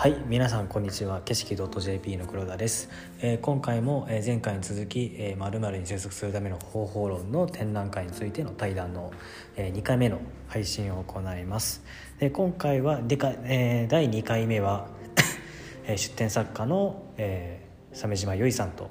[0.00, 1.20] はい皆さんこんにちは。
[1.26, 2.88] 景色 .jp の黒田です、
[3.20, 9.12] えー今回も、え前回に続き「えー、〇〇に接続するための方法論」の展覧会についての対談の、
[9.58, 10.18] え2回目の
[10.48, 11.84] 配信を行います。
[12.18, 14.86] で今回はでか、えー第2回目は、
[15.86, 18.88] え出展作家の、えー鮫島由衣さんと、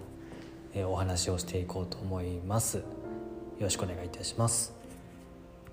[0.76, 2.77] えーお話をしていこうと思います。
[2.77, 2.84] よ
[3.62, 4.76] ろしくお願いいたします。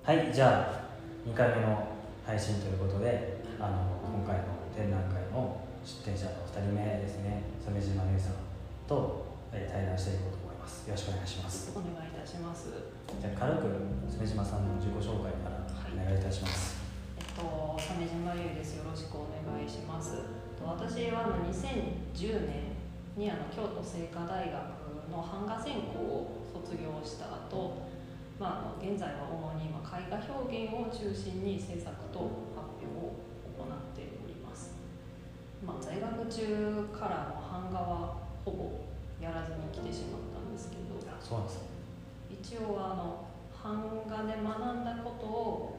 [0.03, 0.81] はいじゃ
[1.27, 1.87] あ2回目の
[2.25, 5.16] 配信ということであの今回の展覧会の
[5.87, 8.43] 出展者の2人目ですね鮫島由衣さん
[8.91, 12.75] と、えー対談していこうと思いますよろしくお願いしますお願いいたします。
[13.23, 16.83] じゃあ軽く鮫島さんの自己紹介からお願いいたします、
[17.15, 18.83] えっと鮫島優です。
[18.83, 20.27] よろしくお願いします。
[20.59, 22.75] と私はあの2010年
[23.15, 24.59] にあの京都精華大学
[25.07, 27.87] の版画専攻を卒業した後、
[28.43, 33.23] まああの現在は主に今絵画表現を中心に制作と発表を
[33.55, 34.75] 行っております。
[35.67, 38.87] まあ在学中からの版画はほぼ
[39.19, 40.97] やらずに来てしまったんですけど。
[41.11, 41.77] あそうなんですね。
[42.31, 43.27] 一応あの
[43.67, 45.77] 版画で学んだことを、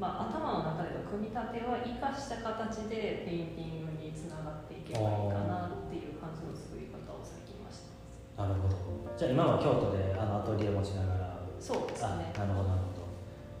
[0.00, 7.92] まあ、頭の中での組み立ては生かした形でペインティングにつながっていけばいいかなっていう感じの作り方を最近はして
[8.40, 8.76] まなるほど。
[9.12, 11.36] じゃあ今は京都であのアトリエを持ちながら。
[11.60, 13.04] すそうですあねなるほどなるほど。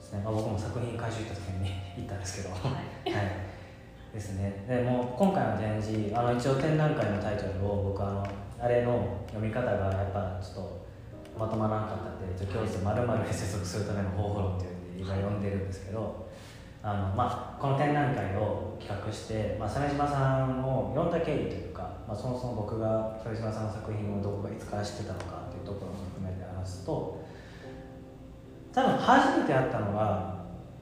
[0.00, 1.68] すね、まあ、僕も作品回収行った時に
[2.00, 2.54] 行ったんですけど。
[2.56, 3.12] はい。
[3.12, 3.55] はい、
[4.16, 4.64] ですね。
[4.66, 8.26] でも今回の展示あの一応展覧会のタイトルを僕あの
[8.58, 10.86] あれの読み方がやっぱちょっと
[11.38, 16.26] まとまらなかったんでちょ今日まるまるに接続するための方法論っていうので今読んでるんですけど
[16.82, 27.22] あの、まあ、この展覧会を企画して、まあ、鮫島さんを呼んだ経緯というか、まあ、そもそも僕が鮫島さんの作品をどこかいつから知ってたのかっていうところも含めて話すと
[28.72, 30.36] 多分初めて会ったのが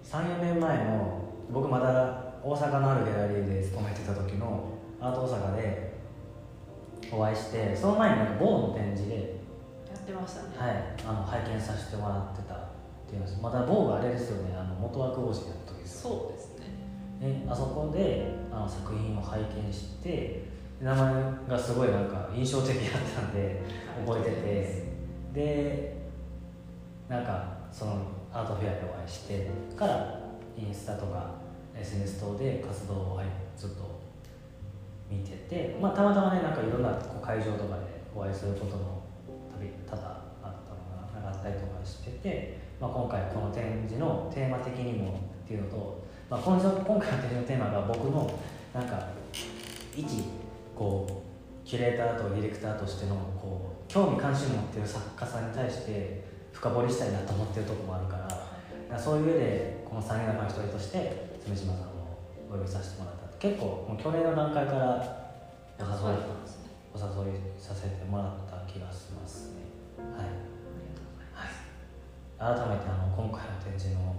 [0.04, 4.68] 34年前の僕まだ大阪のあるギャラリーで勤めてた時の
[5.00, 5.94] アート大阪で
[7.10, 9.16] お会いしてその前になんか某の展示で、
[9.90, 12.58] やってましたね、はい、あの拝見させてもらってたっ
[13.08, 14.54] ていうまだ某があれですよね。
[14.54, 16.66] あの元枠王子やった時ですよそうですね。
[17.20, 20.44] ね、あそこであの作品を拝見して
[20.82, 21.14] 名前
[21.48, 23.62] がすごいなんか印象的だったんで
[24.06, 24.94] 覚えてて。
[25.34, 25.94] で
[27.08, 27.98] なんかその
[28.32, 30.20] アートフェアでお会いしてから
[30.56, 31.34] インスタとか
[31.78, 33.20] SNS 等で活動を
[33.56, 34.00] ずっと
[35.10, 39.02] 見てて、まあ、たまたまねなんかいろんなこう会場とかでお会いすることも
[39.52, 40.08] たび多々
[40.42, 40.52] あっ
[41.12, 48.38] たのがあったりとかしてて、まあ、今回この展示のテーマ的にもっていうのと、まあ、今今回の展示のテーマが僕の
[48.72, 49.08] なんか
[49.96, 50.24] 一
[50.74, 62.18] こうキュレーターとディレクターとしてのこう興味関心持ってる作家さんに対して深掘りしたいなと思ってるとこもあるからそういう上でこの3人の中の一人として鮫島さんを
[62.50, 65.24] お呼びさせてもらった結構もう去年の段階から
[65.78, 66.20] お誘い
[66.94, 69.64] お誘いさせてもらった気がしますね
[70.16, 70.54] はい
[72.38, 74.14] 改めてあの今回の展示の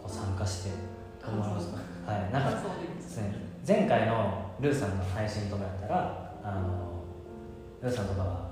[0.00, 0.70] こう参加して
[1.26, 2.32] 思いますかはい。
[2.32, 3.34] なんかでですすね
[3.66, 7.02] 前回のルーさんの配信とかやったらあの
[7.82, 8.50] ルーさんとかは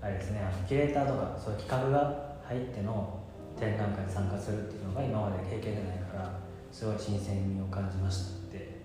[0.00, 3.18] あれですねあのキュレーターとかそういう企画が入っての
[3.58, 8.80] 展覧会に参加するっていうのが今まで経験がないからすごい新鮮味を感じましたって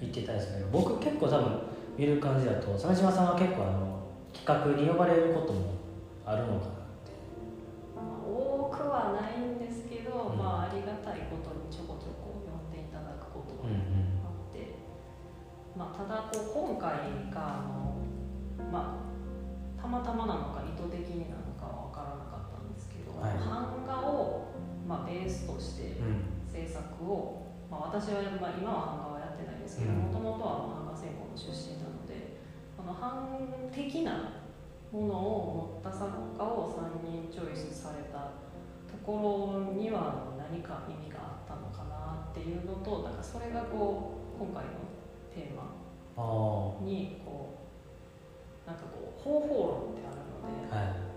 [0.00, 1.62] 言っていたんですけど僕結構多分
[1.96, 3.98] 見る感じだと鮫島さんは結構あの
[4.32, 5.74] 企画に呼ばれることも
[6.24, 6.62] あるのかなっ
[7.02, 7.10] て。
[7.96, 10.38] まあ、多くはないんですけど、うん。
[10.38, 14.22] まあありがたいことにちょこちょこ読んでいただくことはうんうん。
[14.22, 14.78] あって、
[15.74, 17.98] まあ、ただこう今回があの、
[18.70, 19.02] ま
[19.78, 23.38] あ、たまたまなのか意図的になのかは分からなかったんですけど、はい。
[23.42, 24.54] 版画を、
[24.86, 26.27] まあ、ベースとしてうん
[26.58, 29.98] 制作を、まあ、私は、まあ、今は版画はやってないんですけどうん。
[30.10, 32.42] もともとは版画専攻の出身なので
[32.74, 34.42] この版的な
[34.90, 38.34] ものを持った作家を3人チョイスされた
[38.90, 44.70] ところには何か意味があったのかなっていうのとなんかそれがこう今回の
[45.30, 45.78] テーマ
[46.82, 47.54] にこ
[48.64, 51.07] うなんかこう方法論ってあるのではい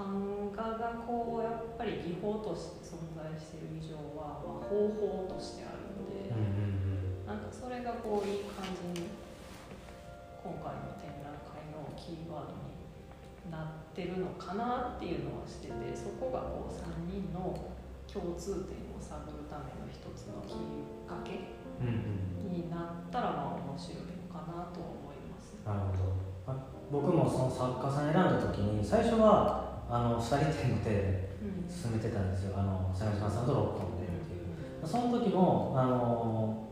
[0.00, 9.12] 版画がこうやっぱり技法として存在している以上は、まあ、方法としてあるのでうなんかそれがこういい感じに
[10.40, 12.80] 今回の展覧会のキーワードに
[13.52, 17.52] なってるのかなっていうのはしててそこがこう3人の
[18.08, 21.44] 共通点を探るための一つのきっかけ
[21.84, 25.60] になったらまあ面白いのかなと思います。
[25.60, 26.56] なるほど。
[26.56, 26.56] あ
[26.90, 32.54] 僕もその作家さん選んだ時に最初はあの2人展の手でうん進めてたんですよ。
[32.56, 34.86] あの鮫島さんとロッコンでっていう。
[34.86, 36.68] その時もあの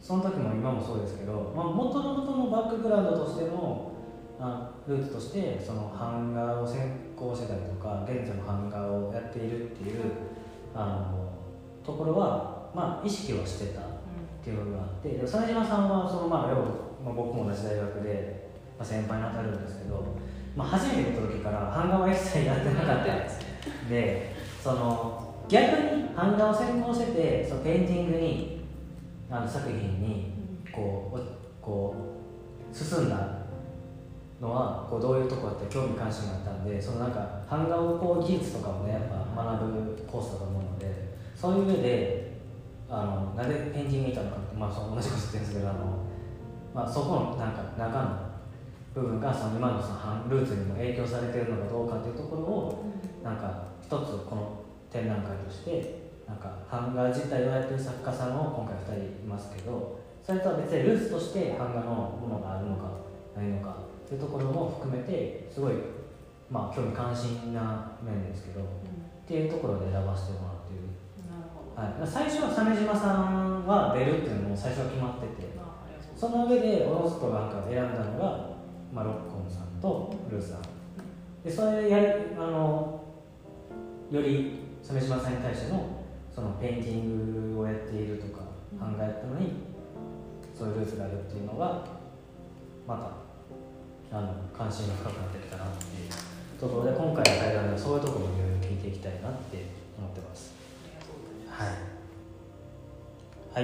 [0.00, 3.90] その時も今もそうですけど、まあ、元々のバックグラウンドとしての
[4.38, 10.02] あルーツとしてその版画を専攻してたりとか現在の版画をやっているっていう
[10.74, 11.32] あの
[11.84, 13.84] ところは、まあ、意識はしてたっ
[14.44, 16.54] ていうのがあってで鮫島さんはその、まあ、
[17.02, 20.04] まあ、僕も同じ大学で、まあ、先輩に当たるんですけど、
[20.56, 28.64] まあ、初めて見た時から版画は一切やってなかったんでその逆に版画を専攻しててそのペインティングに
[29.30, 30.32] あの作品に
[30.72, 31.94] こうおこ
[32.72, 33.16] う進んだ
[34.40, 39.02] のはこうどういうところって興味関心があったんでそのなんか版画をこう技術とかもねやっ
[39.34, 42.36] ぱ学ぶコースだと思うのでそういう上で
[42.88, 45.78] あのなぜペンティングにいたのかって、まあ、その同じこと言ってるんですけどあの、
[46.74, 48.25] まあ、そこのなんか中の
[48.96, 52.84] 部分がその今のそのルーツにも影響されているのかどうかっていうところを
[53.22, 53.92] なんか一つ
[54.24, 62.88] この展覧会としてなんか版画自体をやってる作家さんを今回2人いますけどそれとは別にルーツとして版画のものがあるのか
[63.36, 63.76] ないのか
[64.06, 65.74] っていうところも含めてすごい
[66.50, 68.64] まあ興味関心な面ですけど、っ
[69.26, 70.86] ていうところで選ばせてもらっている
[71.74, 75.52] はい、最初は鮫島さんは出るっていうのも最初は決まってて
[76.16, 78.55] その上でおのずとなんか選んだのが、
[78.92, 80.60] まあ、ロッコンさんとルーさん。
[81.44, 82.06] でそれやり
[82.36, 83.04] あの
[84.10, 86.04] より鮫島さんに対しての
[86.34, 88.42] そのペインティングをやっているとか
[88.78, 89.52] 考えたのに
[90.56, 91.84] そういうルーツがあるっていうのが
[92.86, 93.24] ま
[94.10, 96.10] たあの関心が深くなってきたなっていう
[96.60, 99.64] ところで今回の対談ではそういうところもいろいろ聞いていきたいなって
[99.98, 100.54] 思ってます。
[101.48, 101.68] はい、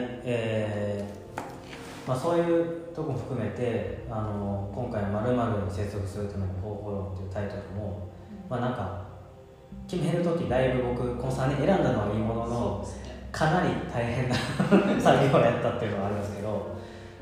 [0.03, 1.22] はい、えー、
[2.07, 8.09] まあ、そういうとこも含めてあの今回「まるに接続するための方法論」っていうタイトルも、
[8.51, 9.03] まあなんか
[9.87, 12.89] 決める時だいぶ僕この3人選んだのはいいものの、
[13.31, 14.35] かなり大変な
[15.01, 16.77] 作業をやったっていうのはあるんですけど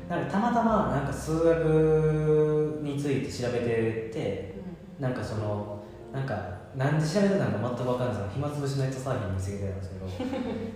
[0.09, 4.55] なんかたまたまなんか数学について調べてて、
[4.97, 5.79] うん、なんかその
[6.11, 6.35] なんか
[6.75, 10.05] 何で調べてたのか全く分かんないですけど暇つぶしのネットサーフィン見つけてたんですけど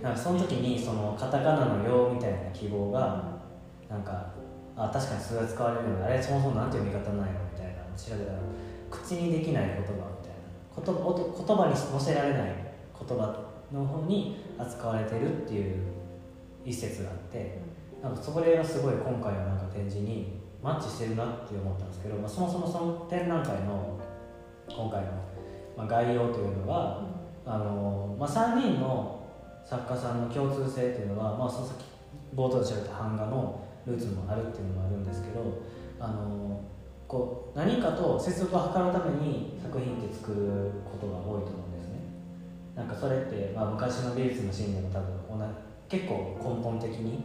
[0.02, 3.36] なんかその時にそのカタカナの「よ」みたいな記号が
[3.88, 4.32] なんか
[4.76, 7.86] あ確かに数学使われるのであれそもそも何て読み方なんやろみたいな。
[7.96, 8.38] 調べたら
[8.90, 10.06] 口にできない言葉
[10.76, 12.54] 言言葉に載せられない
[12.92, 15.86] 言葉の方に扱われてるっていう
[16.64, 17.58] 一節があって
[18.02, 23.98] なんかそれがすごい今回のなんか展示にマッチしてるなって思ったんですけど、まあ、そもそもその展覧会の
[24.68, 25.08] 今回の、
[25.76, 27.02] まあ、概要というのは、
[27.46, 29.26] うん、あのまあ、3人の
[29.64, 31.84] 作家さんの共通性っていうのは、まあ、その先
[32.34, 35.62] 冒頭で調べた版画のルーツもあるっていうのもあるんですけど
[35.98, 36.60] あの
[37.08, 42.00] こう何かと接続を図るために作品って作ることが多いと思うんですね。
[42.74, 45.16] なんかそれって、まあ、昔の美術のシーンでも多分
[45.88, 47.22] 結構根本的に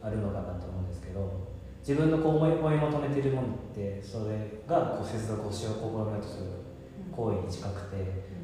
[0.00, 1.48] あるのかなと思うんですけど
[1.80, 6.46] 自分のこう思い追い求めているものってそれがこう接続をしよう試みようとする
[7.12, 7.96] 行為に近くて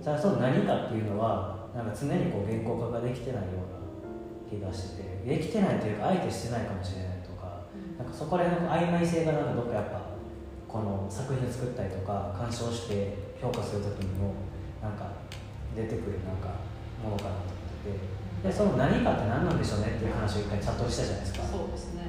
[0.05, 7.10] ただその何かっていうのはなんか常にこう原稿化ができてないような気がしててできてないというかあえてしてないかもしれない
[8.01, 10.01] なんかそこら辺の曖昧性がなんかどっかやっぱ
[10.67, 14.33] この作品を作ったりとか鑑賞して評価する時にも
[14.81, 15.13] なんか
[15.77, 16.57] 出てくるなんか
[17.05, 18.21] ものかなと思ってて。
[18.41, 21.45] でその何かって何なんでしょうねっていう話を一回チャットしたじゃないですか。
[21.45, 22.01] そうですね。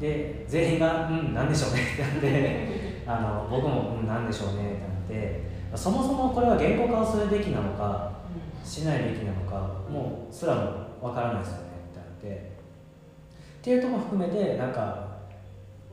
[0.00, 8.10] で全員が「うん何でしょうね」ってなってあの僕も「うん何でしょうね」ってなってそもそもこれは言語化をするべきなのか、
[8.64, 10.62] しないべきなのかもうすらも
[11.02, 12.50] わからないですよねってなって。
[13.60, 15.09] っていうとこも含めてなんか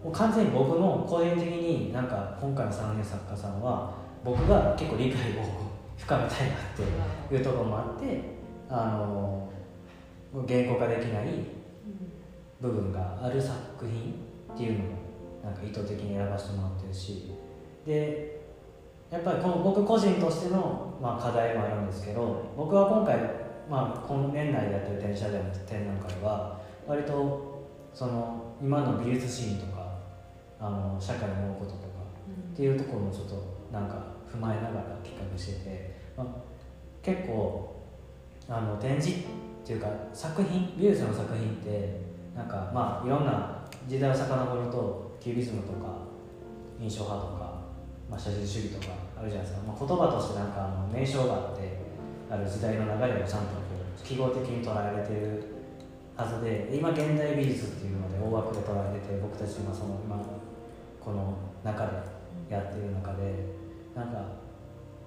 [0.04, 6.58] 完全に僕の個人的になんか今回の3年作家さんは僕が結構理解を深めたいなっ
[7.30, 8.22] ていうところもあって
[8.70, 9.50] あの
[10.46, 11.28] 言語化できない
[12.62, 14.14] 部分がある作品
[14.54, 14.86] っていうのも
[15.44, 17.32] なんか意図的に選ばせてもらってるし
[17.86, 18.42] で
[19.10, 23.18] やっぱりこの僕個人としての、まあ、課題もあるんですけど僕は今回、
[23.70, 29.77] まあ、今年内でやってる電車での展覧会は割とその今の美術シーンとか
[30.60, 31.88] あの社会の思うこととか
[32.54, 36.28] っていうところもちょっとなんか踏まえながら企画してて、まあ、
[37.04, 37.84] 結構
[38.50, 39.24] あの展示っ
[39.66, 42.02] ていうか作品美術の作品って
[42.36, 46.08] なんかまあいろんな時代を遡るとキュービズムとか
[46.80, 47.62] 印象派とか、
[48.10, 51.78] まあ、写実主義とかあるじゃないですか、まあ、言葉としてなんかあの名称があって
[52.30, 55.44] ある時代の流れをちゃんとこう記号的に捉えられてる
[56.16, 60.18] はずで今現代美術っていうので大枠で捉えてて僕たち今その今
[61.08, 61.94] この中で
[62.50, 63.34] やってる中で
[63.96, 64.18] なんか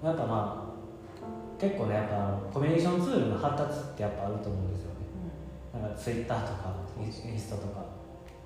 [0.03, 0.73] やっぱま
[1.21, 7.85] あ結構ねやっぱコミュニケーションツールの発達ってやっぱあると思うんですよね、なんかツイッターとかインスタとか。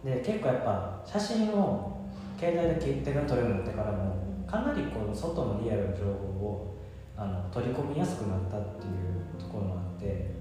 [0.03, 1.97] で結構やっぱ写真を
[2.37, 6.77] 携帯で手が撮れるようになってからもかなりこう外のリアルな情報を
[7.15, 10.35] あの取り込みやすくなったっていうところもあって。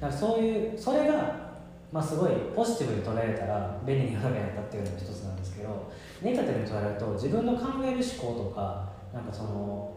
[0.00, 1.45] だからそういうそれが、
[1.92, 9.94] まあ、すごいポジティブに捉えたら便利に世の中になったっていうのが一つなんですけどネガティブに捉えると自分の考える思考とかなんかその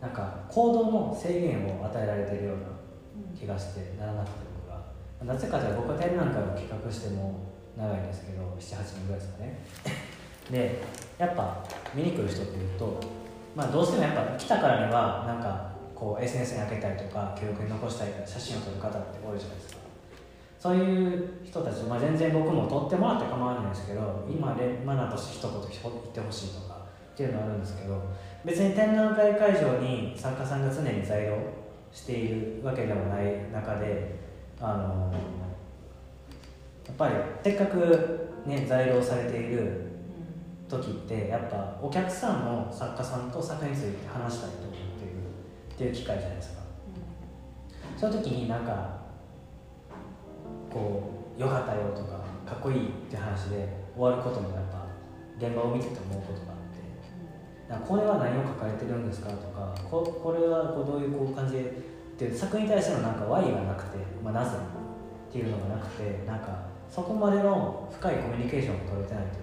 [0.00, 2.78] なんか行動の制限を与えられているような
[3.36, 9.58] 気がしてならなくて僕がなぜかというと僕は展覧会を企画しても長いんですけど78年ぐらいですかね。
[10.50, 10.82] で
[11.18, 13.00] やっぱ見に来る人っていうと
[13.54, 19.77] まあどうしてもやっぱ来たからにはなんかこう SNS に開けたりとか記録に残したいから写真を撮る方って多いじゃないですか。
[20.58, 28.02] そういう人たち、まあ、全然僕も撮ってもらって構わないんですけど今でマナーとして一言言ってほしいとかっていうのはあるんですけど
[28.44, 31.36] 別に展覧会会場に作家さんが常に在庫
[31.92, 34.18] しているわけでもない中で
[34.60, 35.12] あの
[36.86, 39.88] やっぱりせっかく、ね、在庫されている
[40.68, 45.14] 時ってやっぱお客さんも作家さんと作品について話したいと思っている
[45.72, 46.62] っていう機会じゃないですか、
[47.96, 48.97] その時になんか
[50.72, 51.02] こ
[51.36, 54.86] う「よかったよ」とか「かっこいい」って話で終わることもやっぱ
[55.38, 61.64] 現場を見てて思うことがあってなこれは何を抱えてるんですかとかここれはこうどういうこう感じでっ
[62.18, 64.56] て作品に対してのなんか Y がなくて、まあ、なぜ
[65.28, 69.42] っていうのがなくてなんかそこまでの深いコミュニケーションが取れてないとい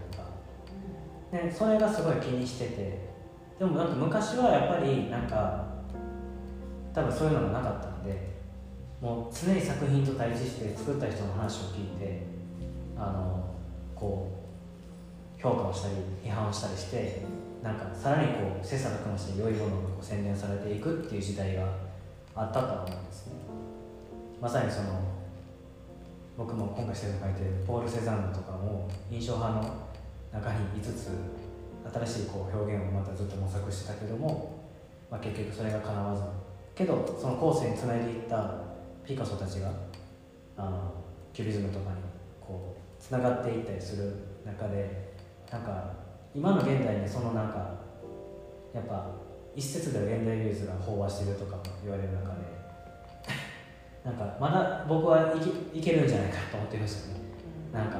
[1.40, 3.16] うか、ね、それがすごい気にしてて
[3.60, 5.66] でもなんか昔はやっぱりなんか
[6.94, 7.95] 多分そういうのがなかった。
[9.02, 12.24] もう常に作品と対峙して作った人の話を聞いて
[12.98, 13.56] あの
[13.96, 14.32] こ
[15.38, 17.22] う評価をしたり批判をしたりして
[17.62, 21.68] なんかさらにこう切磋琢磨して良いものが洗練されていくっていう時代が
[22.36, 23.34] あったと思うんですね。
[24.42, 25.02] まさにその
[26.38, 29.74] 僕も今回してる書いてるポール・セザンヌとかも印象派の
[30.32, 31.10] 中に5つ
[31.94, 34.60] 新しいこう表現をまたずっと模索してたけども、
[35.10, 36.22] まあ、結局それが叶わず。
[36.76, 38.54] けどその後世につないでいった
[39.06, 39.72] ピカソたちが
[40.58, 40.94] あの
[41.34, 41.98] キュビズムとかに
[42.42, 44.14] こうつながっていったりする
[44.46, 45.14] 中で
[45.52, 45.94] なんか
[46.34, 47.76] 今の現代にそのなんか
[48.74, 49.12] やっぱ
[49.56, 52.42] 一説では現代美術が飽和してるとかも言われる中で
[54.04, 55.40] なんかまだ僕はい
[55.74, 57.20] けいけるんじゃないかと思ってるんですよね。
[57.72, 57.98] なんか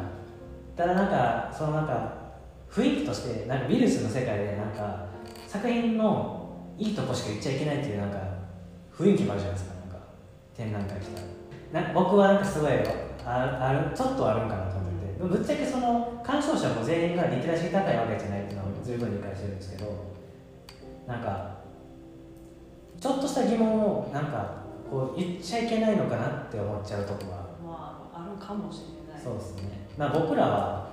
[0.76, 2.26] ただなんかそのなんか
[2.70, 5.06] 雰囲気としてなんか美術の世界でなんか
[5.48, 8.18] 作品のいいとこしか言っちゃいけないっていうなんか
[8.94, 9.75] 雰囲気もあるじゃないですか。
[10.56, 11.08] 展覧会来
[11.72, 12.72] たらな僕はなんかすごい
[13.26, 14.96] ああるちょっとあるんかなと思って。
[15.20, 20.14] てぶっちゃけその鑑賞者も全員がリテラシー高いわけじゃないっていうのは十分理解してるんですけど
[21.08, 21.56] なんか
[23.00, 27.38] ちょっとした疑問をなんかこう言っちゃいけないのかなって思っちゃうとこが。
[27.66, 29.22] まああるかもしれない。
[29.22, 30.88] そうですね、まあ、僕らは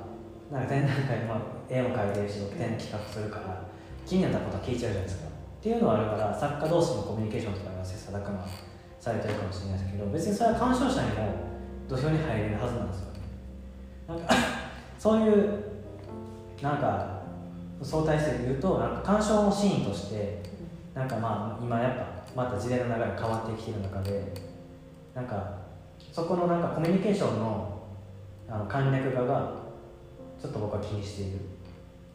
[0.50, 1.38] なんか展覧会、まあ、
[1.68, 3.62] 絵も描いてるし展企画するから
[4.06, 5.28] 気になったことは聞いちゃうじゃないですか。
[5.28, 8.44] っていうのはあるから作家同士のコミュニケーションとかが切磋琢磨
[9.02, 11.34] されてるかもしれないですけど別にそれは鑑賞者にも
[11.88, 13.06] 土俵に入れるはずなんですよ。
[14.06, 14.34] なんか
[14.96, 15.54] そういう
[16.62, 17.22] なんか
[17.82, 20.40] 相対性で言うとなんか鑑賞のシーンとして
[20.94, 21.96] なんかまあ今やっ
[22.34, 24.32] ぱまた時代の流れ変わってきてる中で
[25.16, 25.58] なんか
[26.12, 27.82] そこのなんかコミュニケーションの
[28.48, 29.50] あの簡略化が
[30.40, 31.38] ちょっと僕は気にしている。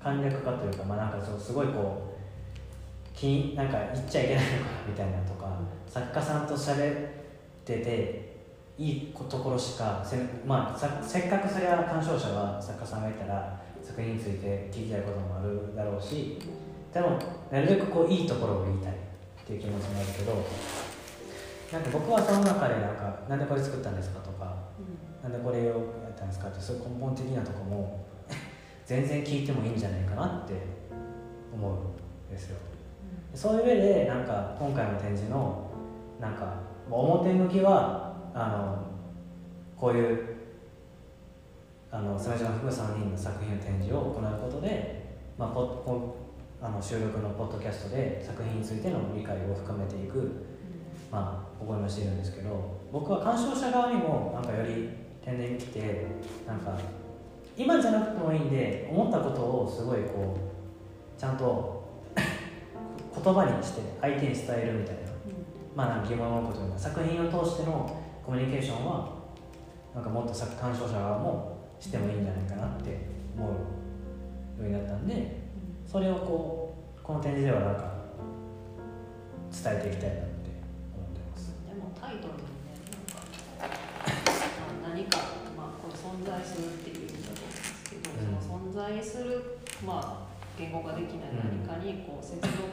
[0.01, 2.06] 簡略化というかまあなんかすごいこ
[3.17, 7.11] う気なんか言っちゃいけないのかなみたいなとか作家さんと喋っ
[7.65, 8.37] てて
[8.77, 16.37] いいところしかせ,、まあ、させっかくそれは鑑賞者は作家さんがいたら作品について聞きたいこともあるだろうし
[16.93, 17.17] でも
[17.51, 18.95] なるべくこういいところを言いたいっ
[19.47, 20.45] ていう気持ちもあるけど
[21.73, 24.55] なんか僕はその中でなんか「なんでこれ作ったんですか?」とか
[25.23, 25.73] 「なんでこれをや
[26.09, 28.05] ったんですか?」ってそういう根本的なとこも
[28.85, 30.53] 全然聞いてもいいんじゃないかなって
[31.53, 31.73] 思う
[32.29, 32.57] んですよ。
[33.33, 35.69] そういう上でなんか今回の展示の
[36.19, 36.55] なんか
[36.89, 38.87] 表向きはあの
[39.75, 40.37] こういう
[41.91, 46.17] あの鮫島含3人の作品の展示を行うことで、まあ、ポポ
[46.61, 50.45] あの収録のポッドキャストで作品についての理解を深めていく、
[51.11, 54.89] まあ、試みをしているんですけど僕は鑑賞者側にもなんかより
[55.23, 56.07] 天然に来て
[56.47, 56.77] なんか
[57.55, 61.76] 今じゃなくてもいいんで思ったことをすごいこうちゃんと
[63.23, 65.01] 言葉にして相手に伝えるみたいな、
[65.75, 69.17] まあ疑問を持ことな作品を通してのコミュニケーションは
[69.95, 73.55] なんかもっと鑑賞者側もしてもいいんじゃないかなって思うよ
[74.59, 75.37] うになったんで
[75.85, 77.93] それをこうこの展示ではなんか
[79.51, 80.51] 伝えていきたいなって
[80.93, 81.55] 思ってます。
[81.65, 82.77] でもタイトルにね
[83.57, 83.73] なんか
[84.93, 85.17] 何か、
[85.55, 88.11] まあ、この存在するっていう意味だと思うんですけど、
[88.43, 90.26] その存在するまあ
[90.57, 92.65] 言語ができない何かにこう接続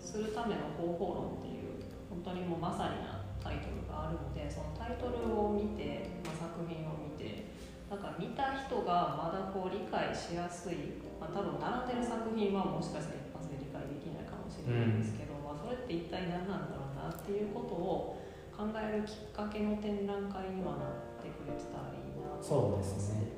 [0.00, 1.76] するための方法論っていう
[2.08, 7.52] 本当にもうまさになタイトルがあるのでそのタイトルを見て、まあ、作品を見て
[7.92, 8.00] なん。
[8.00, 12.00] か見た人がまだこう理解しやすい、まあ、多分並ん。
[12.00, 18.20] でる作品はもしかしたら一発で理解できないかもしれないんですけど、まあ、それって一体何なんだろうなっていうことを
[18.52, 23.37] 考えるきっかけの展覧会にはなってくれてたらいいなとそうですね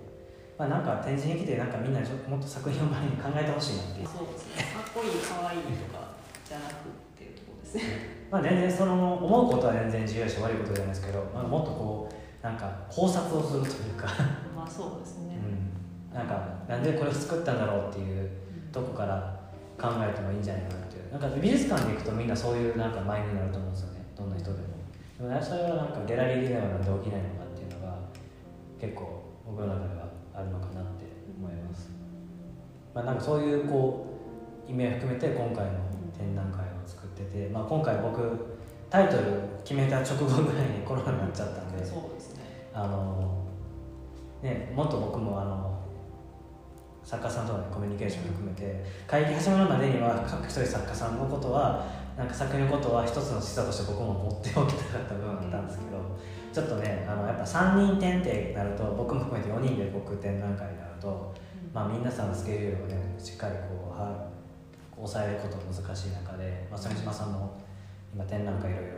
[0.60, 4.06] まあなんか展示に来てなんかみんなちょもっと作品を前に考えてほしいなっていう。
[4.06, 4.68] そうですね。
[4.76, 6.12] かっこいいかわいいとか
[6.44, 8.28] じゃなくっていうところですね。
[8.30, 14.04] まあ全然その思うことは全然自由だし悪いことじゃないですけど、まあ、もっとこうなんか考察をするというか、
[14.52, 18.28] まあそうですね、うん、なんかなんでこれを作ったんだろうっていう
[18.70, 19.40] とこから
[19.80, 21.08] 考えてもいいんじゃないかなっていう。
[21.08, 24.04] なんか美術館に行くとみんなそういうなんかマインドになると思うんですよね。
[24.12, 24.76] どんな人でも。
[25.16, 27.96] でもそれはなんかギャラリーではなんで起きないのかっていうのが
[28.76, 29.99] 結構僕の中では
[30.34, 31.04] あるのかなって
[31.38, 31.90] 思います、
[32.94, 34.18] まあ、なんかそういうこ
[34.68, 35.72] う意味を含めて今回の
[36.16, 38.58] 展覧会を作ってて、まあ、今回僕
[38.88, 39.24] タイトル
[39.64, 42.42] 決めた直後ぐらいにコロナになっちゃったんで、そうですね。
[42.74, 43.44] あの
[44.42, 45.80] ねもっと僕もあの
[47.04, 51.86] 作家さんとのコミュニケーション含めて会議始まるまでには各一人作家さんのことは
[52.16, 55.90] なんか作品のことは一つの示唆として僕も持っておきたかった部分があったんですけど、
[56.52, 61.34] ちょっとねあのやっぱ3人展ってなると僕も含めて4人で僕展覧会になると、
[61.72, 64.28] まあ、皆さんのスケジュールをねしっかりこうは
[64.96, 67.58] 抑えること難しい中で、まあ、鮫島さんも
[68.12, 68.90] 今展覧会いろいろ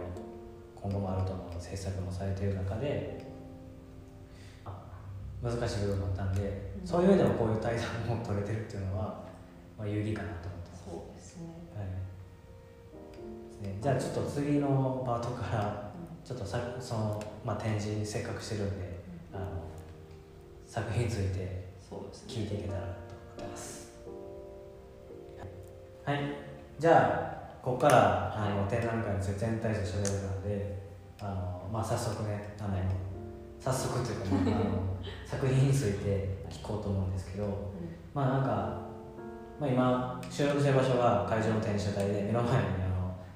[0.75, 3.25] 今後もあると思う制作もされている中で
[4.64, 4.73] あ
[5.42, 6.87] 難しい部分もあったんで、うん。
[6.87, 9.23] そういう意味でもこういう対談も取れてるっていうのは、
[9.78, 10.57] まあ、有意義かなと思
[13.62, 15.92] ねじゃあちょっと次のパートから
[16.25, 19.00] ちょっとさその、まあ、展示にせっかくしてるんで
[19.33, 19.45] あの
[20.67, 21.73] 作品について
[22.26, 22.95] 聞いていけたらと思
[23.36, 23.93] ってます。
[26.04, 26.19] はい。
[26.78, 30.82] じゃあここからあの展覧会について全体として喋るので
[31.21, 32.76] あの、まあ、早速ねあの、
[33.60, 37.73] 早速というか、まあ、あの作品について聞こうと思うんですけど
[38.15, 38.49] まあなんか、
[39.60, 42.81] まあ、今収録してる場所が会場の展示車体で目の前に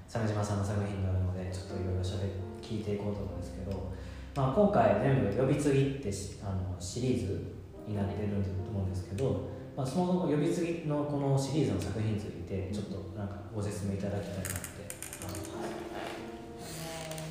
[0.09, 2.31] 鮫島さんの作品があるのでちょっといろいろしゃべ
[2.63, 3.93] 聞いていこうと思うんですけど、
[4.35, 14.87] まあ、今回全部「呼び継ぎ」ってしあのシリーズになってると思うんですけど、まあ、その呼び継ぎのこのシリーズの作品についてちょっとなんかご説明いただきたいなって。
[15.17, 15.35] あの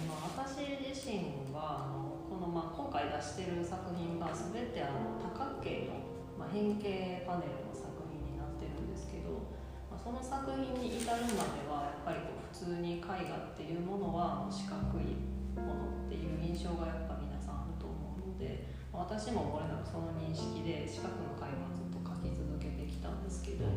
[0.10, 5.96] まあ、私自身はあのこの、まあ、今回出してる作品が全てあの多角形の、
[6.36, 9.48] まあ、変形パネルの作品になってるんですけど、
[9.88, 12.35] まあ、その作品に至るまではやっぱりこう
[12.66, 15.14] 通に絵画っていうものは四角い
[15.54, 23.70] ものっていう印象がやっぱ皆さんあると思うので、まあ私も漏れなくその認識で四角の絵画をずっと描き続けてきたんですけど。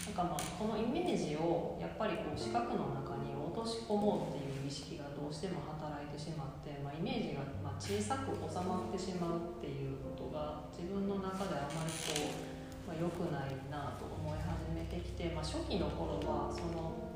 [0.00, 17.09] なんかまあこのイメージをやっぱりこう四角の中に落とし込もうっていう意識がどうしても働いてしまって、まあ、イメージがまあ小さく収まってしまうっていうことが自分の中であまりこう、まあ、良くないなと思い始めてきて、まあ、初期の頃はその、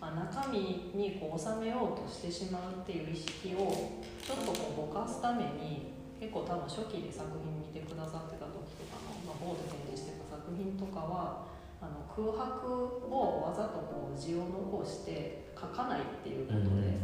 [0.00, 3.68] まあ、中身にこう収めようとしてしまうっていう意識を
[4.24, 11.44] ちょっとこうぼかすために結構多分初期で作品見てくださってた時とかの、まあ、ボード展示してた作品とかは
[11.80, 16.96] あの空白をわざとこう字を残して書かないっていうことで、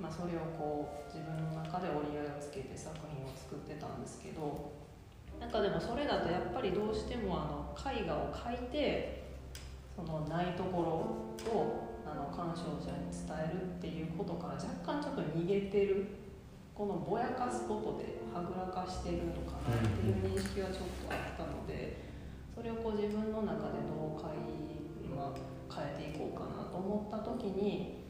[0.00, 4.72] まあ、それをこう自分の中で折り合いをつけて作品を作ってたんですけど
[5.40, 9.27] なんかでもそれだとやっぱりどうしてもあの絵画を描いて
[9.98, 16.06] そのないところをあの鑑賞者に伝えるっていうことから若干ちょっと逃げてる
[16.72, 22.06] このぼやかすことではぐらかしてるのかなっていう認識はちょっとあったので
[22.54, 28.06] それをこう自分の中でどう変え,、まあ、変えていこうかなと思った時に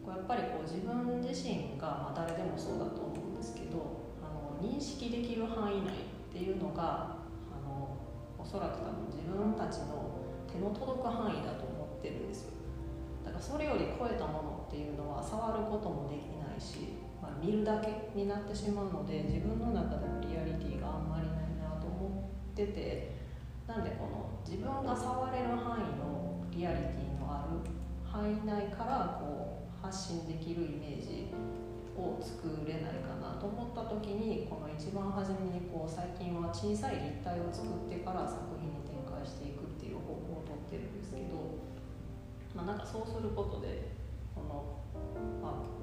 [0.00, 7.20] こうやっぱりこう自分自身が、まあ、誰でもそうだと思うんですけどあの認識できる範囲内っていうのが
[7.52, 7.92] あの
[8.40, 10.25] おそらく多分自分たちの
[10.56, 12.56] 手の届く範囲だと思ってるんですよ。
[13.24, 23.16] だからそれより超えたものっていうのは触ることもできないし、まあ、見るだけになってしまうので自分の中でのリアリティがあんまりないなと思ってて
[23.66, 27.58] なんでこの自分が触れる範囲のリアリティのある
[28.06, 31.34] 範囲内からこう発信できるイメージ
[31.98, 38.75] を作れないかなと思った時にこの一番初めにこう最近は小さい立体を作ってから作品
[41.16, 41.56] けど、
[42.52, 43.96] まあ、なんかそうすることで
[44.36, 44.84] この、
[45.40, 45.76] まあ、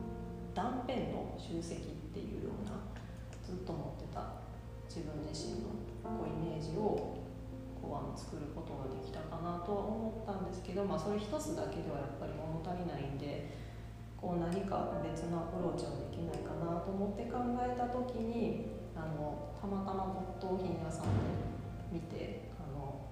[0.53, 2.77] 断片の集積っていうような
[3.41, 4.37] ずっと持ってた
[4.85, 5.73] 自分自身の
[6.05, 7.17] こうイメージを
[7.81, 13.57] こうあの作ることができたかなとは思ったんですけど、まあ、それ一つだけではやっぱり物足りないんで
[14.15, 21.43] こう何か別のアプローチをできないかなと思って考えた時にあのたまたま骨董品屋さんで
[21.91, 23.03] 見てあの、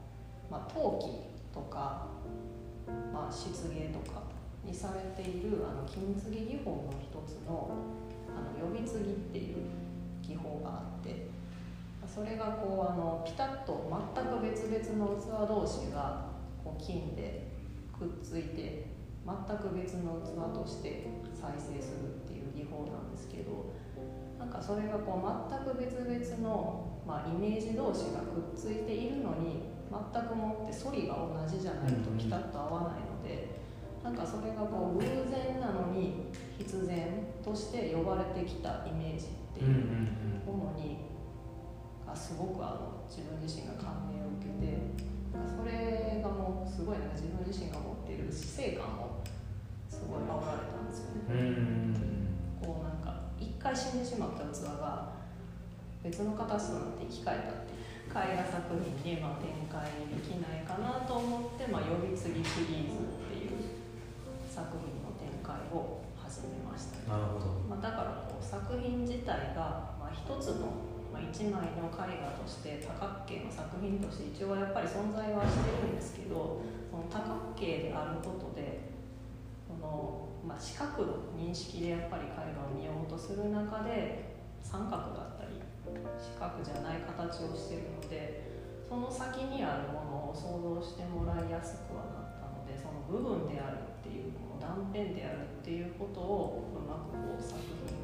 [0.49, 2.07] ま、陶器とか、
[3.13, 4.23] まあ、漆芸とか
[4.65, 7.71] にされているあの金継ぎ技法の一つの
[8.29, 9.57] あの呼び継ぎっていう
[10.21, 11.27] 技法があって
[12.07, 16.27] それがこうあのピタッと全く別々の器同士が
[16.63, 17.47] こう金で
[17.97, 18.85] くっついて
[19.25, 23.73] 全く別の器として再生するっていう技法なんですけど
[24.39, 33.61] なんかそれがこう全く別々の、まあ、イメージ同士がくっついているのに全くもって反りが同じじゃないとピタッと合わないので。
[34.03, 36.25] なんかそれがこう偶然なのに
[36.57, 37.07] 必然
[37.43, 40.97] として呼ばれてきたイメージっていうものに
[42.05, 44.81] がすごくあの自分自身が感銘を受けて
[45.47, 49.21] それがもうすごいなんか自分自身が持っている死生観を
[49.87, 52.01] すごい煽られたんですよね。
[52.59, 55.13] こうなんか一回死んでしまった器が
[56.03, 57.70] 別の形となって生き返ったって
[58.11, 63.55] 絵画作品にまあ展開できないかなと思って、まあ、呼び継ぎシリーズっていう
[64.51, 66.99] 作品の展開を始めました。
[67.07, 70.67] なるほど、まあ、だからこう作品自体が、まあ、一つの、
[71.11, 76.59] まあ、一枚の絵画として多角形の作品として一応やっぱり存在はしてるんですけど
[76.91, 78.91] その多角形であることで
[79.67, 85.40] この、まあ、四角の認識でやっぱり絵画を見ようとする中で三角だったり
[86.19, 88.51] 四角じゃない形をしているので
[88.87, 97.55] その先にあるものを想像してもらいやすくはなったのでその部分であるっていうこの断片であるっていうことをうまくこう作
[97.87, 97.95] 品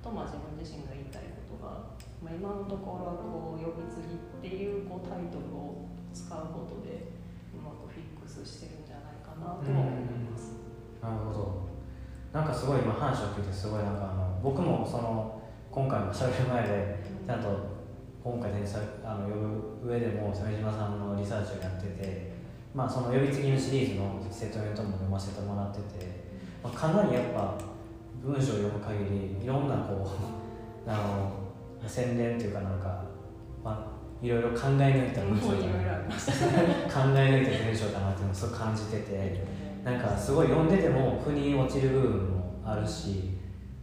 [0.00, 1.92] と、まあ、自分自身が言いたいことが、
[2.24, 4.16] まあ、今のところはこう「呼び継ぎ」
[4.48, 5.84] っていうこうタイトルを
[6.16, 7.12] 使うことで
[7.52, 10.56] うまくフィックスしてるんじゃないかなとは思います。
[11.02, 11.66] なるほど
[12.32, 17.48] なんかすごい今話を聞いてすごいなんかあの僕もその今回もしゃべる前でちゃんと
[18.22, 19.34] 今回でさあの呼
[19.82, 22.32] ぶ上でも鮫島さんのリサーチをやってて、
[22.72, 26.06] まあ、その呼び継ぎのシリーズのセットメントも読ませてもらってて、
[26.62, 27.58] まあ、かなりやっぱ
[28.22, 30.08] 文章を読む限りいろんなこう
[30.88, 31.32] あ
[31.82, 33.02] の洗練っていうかなんか、
[33.64, 39.44] まあ、いろいろ考え抜いた文章いろいろありました考え抜いた文章だなっていうのをすごい感じてて
[39.84, 43.30] なんかすごい読んでても腑に落ちる部分もあるし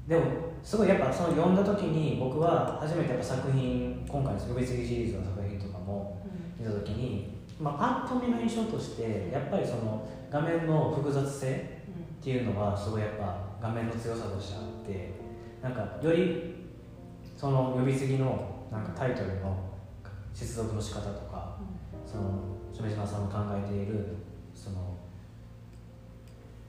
[0.07, 6.25] でもすごいやっぱその読んだ時に僕は初めてやっぱ作品今回の呼び継ぎシリーズの作品とかも
[6.57, 11.81] 見た時に、まあ、パッと見の印象としてやっぱりその画面の複雑性
[12.21, 15.11] っていうのはすごいやっぱ画面の強さとしてあって
[15.61, 16.55] なんかより
[17.37, 19.57] その呼び継ぎのなんかタイトルの
[20.33, 21.57] 接続の仕方とか
[22.05, 22.39] その
[22.73, 24.15] 鮫島さんの考えている
[24.55, 24.95] その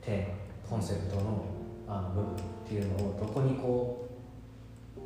[0.01, 0.35] テーマ
[0.69, 1.45] コンセプトの
[1.87, 4.09] あの部分っていうのをどこにこ
[4.97, 5.01] う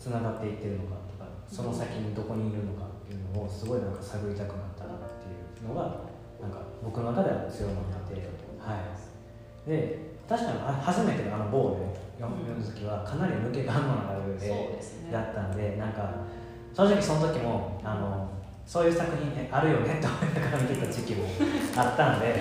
[0.00, 6.06] つながっていってるのかとかその先にどこにいるのかっていうのをすごいなんか探りたくなったなっていうのが
[6.40, 8.78] なんか僕の中では強まってて、は
[9.66, 14.78] い、で確かにあ初めてあの某で読む時はかなり抜け感のあるで
[15.10, 16.14] だったんでなんか
[16.74, 18.30] 正直その時もあの
[18.66, 21.24] そういう作品ねあるよねって思いながら見てた時期も
[21.76, 22.40] あったんで。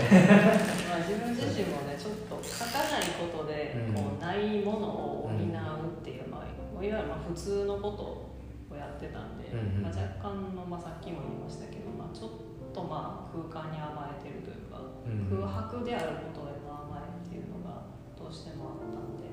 [0.88, 3.94] まあ自分自身もねちょっと書かないことでうん。
[3.94, 8.32] こうないものを補うっていう、まあ、いわゆるまあ普通のこと
[8.72, 15.28] をやってたんで、うんうんまあ、若干の、まあ、さっきも言いましたけど、まあ、ちょっとまあ空間に甘えてるというか、うん。
[15.28, 19.28] 空白であることへの甘えっていうのがどうしてもあったんで、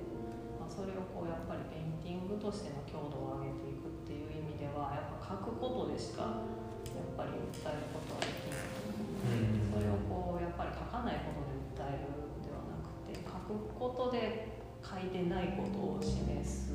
[0.58, 6.42] まあ、それをこうやっぱりペインティングとしての強度を上げていくっていう意味ではやっぱ書くことでしか
[6.98, 9.78] やっぱり訴えることはできないうので。
[9.78, 16.74] それをこうやっぱり書かないことで訴えるんではなくて書くことで書いてないことを示す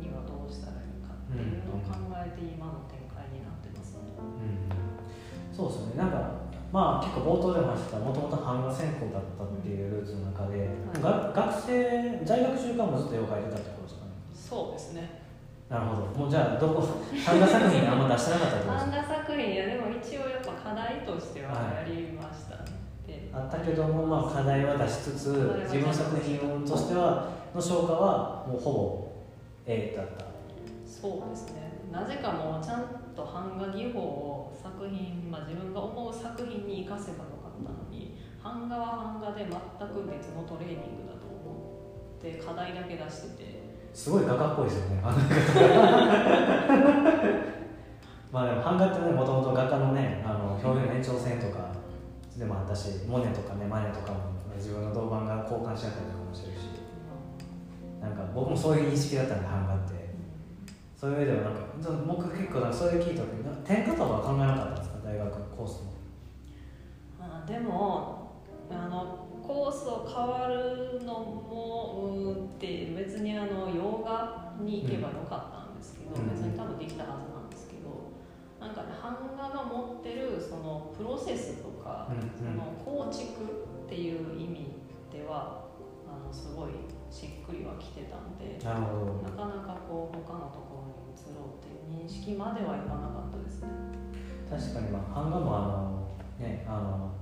[0.00, 4.16] にはどうしたらいいかっていうのを考えて今の展開になってますね。
[4.16, 4.72] うん
[5.52, 10.66] そうですよねなんかまあ結構冒頭でも話したもともと版画専攻だったっていうルーツの中で、
[11.02, 15.21] が学生在学中間もずっと絵を描いてたってことですかねそうですね。
[15.72, 16.84] なるほどもうじゃあどこ
[17.24, 22.76] 版画作品あんま出してなかったってことです漫か画作品いやでも一応やっぱ課題としてはやりましたね。
[23.06, 25.32] であったけども、まあ、課題は出しつつ
[25.64, 26.36] 自分の作品
[26.68, 29.12] としてはの消化はもうほぼ
[29.64, 30.28] A だった
[30.84, 31.72] そうですね。
[31.90, 32.84] なぜかもうちゃん
[33.16, 39.48] と版画技法を作品、まあ、自分が思う作品に生かせばよかったのに版画は版画で全
[39.88, 43.51] く別のトレーニングだと思って課題だけ出してて
[43.94, 45.00] すごい画家っぽいですよね。
[45.04, 45.18] あの
[48.32, 51.68] まあでも版画ってねもともと画家のねあの表現の延長線とか
[52.36, 54.18] でもあったしモネとかねマネとかも
[54.56, 56.62] 自分の銅板が交換し合ったりとかもしてるし。
[58.00, 60.02] なんか僕もそういう認識だったんで版画って。
[60.96, 61.60] そういう上ではなんか
[62.06, 63.28] 僕結構なんかそういう聞いた時
[63.64, 64.98] 点火とかは考えなかったんですか？
[65.04, 65.92] 大学コースも
[67.20, 68.32] あでも
[68.70, 76.30] あのコースを変わるのもうーんって別にあの洋画に行けばよかったんですけど、うん。
[76.30, 78.12] 別に多分できたはずなんですけど
[78.60, 82.30] なんかね版画が持ってるそのプロセスとか、うん。
[82.38, 84.76] その構築っていう意味
[85.12, 85.66] では
[86.06, 86.70] あのすごい
[87.10, 89.12] しっくりはきてたんでなるほど。
[89.22, 93.68] なかなかこう他のところに移ろうっていう認識まではいかなかったですね。
[94.48, 97.21] 確かにまあ版画もあのねあの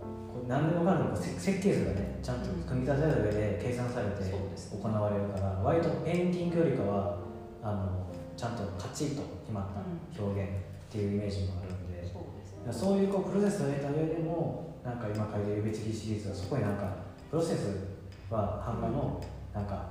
[0.00, 7.18] こう何でもかんでも設設計図がねちゃんと組み立てた上で計算されて行われるから割とペインティングよりかは
[7.62, 10.52] あのちゃんとカチッと決まった表現っ
[10.90, 12.72] ていうイメージもあるんでそうですね。
[12.72, 16.94] そういうこうプロセスを得た上でもなんか今書いてる呼び継ぎシリーズはそこになんか
[17.30, 17.88] プロセス
[18.30, 19.20] は版画の
[19.52, 19.90] なんか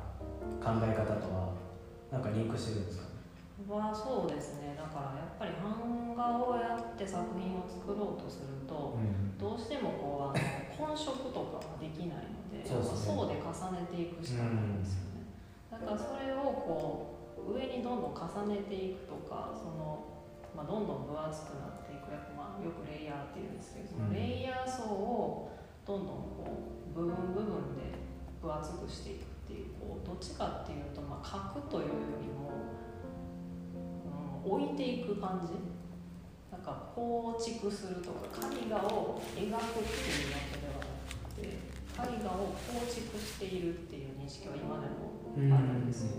[0.64, 1.54] 考え方とは
[2.12, 3.04] なんかリンクしてるんですか？
[3.04, 3.10] ね
[3.70, 4.74] はそうですね。
[4.76, 9.34] だからやっぱり版画をやって作品を作ろうとするとうん。
[9.42, 10.46] どうしてもこうあの
[10.78, 13.16] 本色とかはできないのでそうですね。
[13.16, 15.26] 層で重ねていくしかないんですよね、
[15.72, 20.06] だからそれをこう上にどんどん重ねていくとかその、
[20.56, 22.12] まあ、どんどん分厚くなっていく。
[22.12, 25.52] やっぱ、まあ、よくレイヤーっていうんですけどそのレイヤー層を
[25.86, 27.94] どんどんこう部分部分で
[28.42, 32.50] 分厚くしていくっていうこうどっちかっていうと、まあ、描くというよりも、
[34.46, 35.54] うん、置いていく感じ
[36.70, 41.58] か構築するとか絵画を描くっていうわけではなくて
[41.98, 46.12] 絵画を構築しているっていう認識は今でもあるんですよ。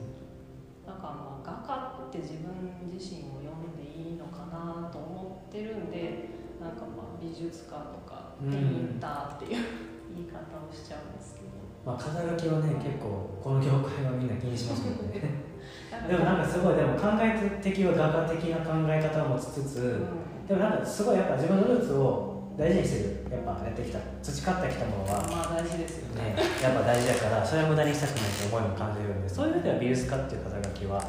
[0.87, 2.51] なんかまあ画家って自分
[2.91, 9.63] 自身を読んでいいのかなと思ってるんでなんかまあ美術家とかペインターっていう
[10.11, 11.51] 言い方をしちゃうんですけど。
[11.81, 15.50] まあ、肩書きはね結構この業界はみんな気にしますけどね
[15.90, 20.46] でもなんかすごいでも考え的は画家的な考え方を持ちつつ、うん。
[20.46, 23.26] でもなんかすごいやっぱ自分のルーツを大事にしてる。
[23.31, 25.22] やっぱやってきた培ってきたものは。
[25.31, 26.35] まあ大事ですよね。
[26.35, 28.31] ねやっぱ大事だからそれは無駄にしたくない。
[28.31, 31.03] という思いも感じるんでそういう意味では美術家っていう肩書きは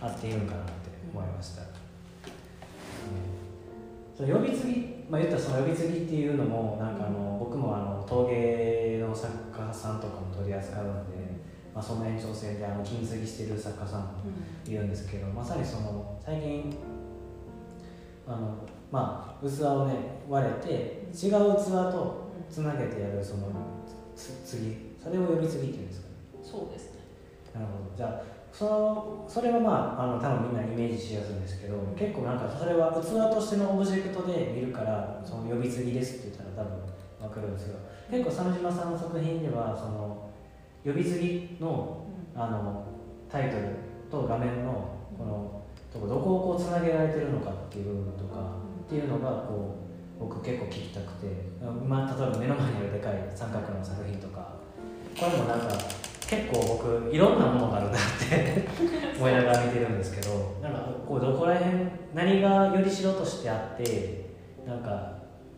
[0.00, 0.72] あっていいのかなって
[1.12, 1.68] 思いました、ね。
[4.16, 11.23] その呼び継ぎ、まあ、言ったらその呼び継ぎっていうのもなんかあの僕もあの陶芸の作家さんとかも取り扱うんで、
[11.74, 16.76] まあ、その延長線であの金継ぎしてる作家さんいるんですけどまさにその最近
[18.26, 18.54] あの
[18.92, 19.94] まあ器をね
[20.28, 20.70] 割れて
[21.12, 23.48] 違う器とつなげてやるその
[24.14, 26.14] つ次それを呼び継ぎっていうんですかね。
[26.42, 27.00] そうですね。
[27.52, 27.96] なるほど。
[27.96, 37.78] じゃあそのそれはまああの多分みんなイメージしやすいんですけど結構なんかそれは器としてのオブジェクトで見るからその呼び継ぎですって言ったら多分分かるんですけど
[38.22, 40.30] 結構鮫島さんの作品ではその
[40.84, 42.84] 呼び継ぎのあの
[43.30, 43.62] タイトル
[44.10, 48.40] と画面のこのとこどこをこうつなげられてるのかっていう部分とか
[48.86, 49.76] っていうのがこ
[50.18, 51.26] う僕結構聞きたくて
[51.60, 54.54] 今例えば目の前にあるでかい三角の作品とか
[55.18, 55.68] これもなんか
[56.28, 58.66] 結構僕いろんなものがあるなって
[59.16, 61.72] 思いながら見てるんですけどなんかこうどこら辺
[62.14, 64.30] 何がよりしろとしてあって
[64.66, 65.12] なんか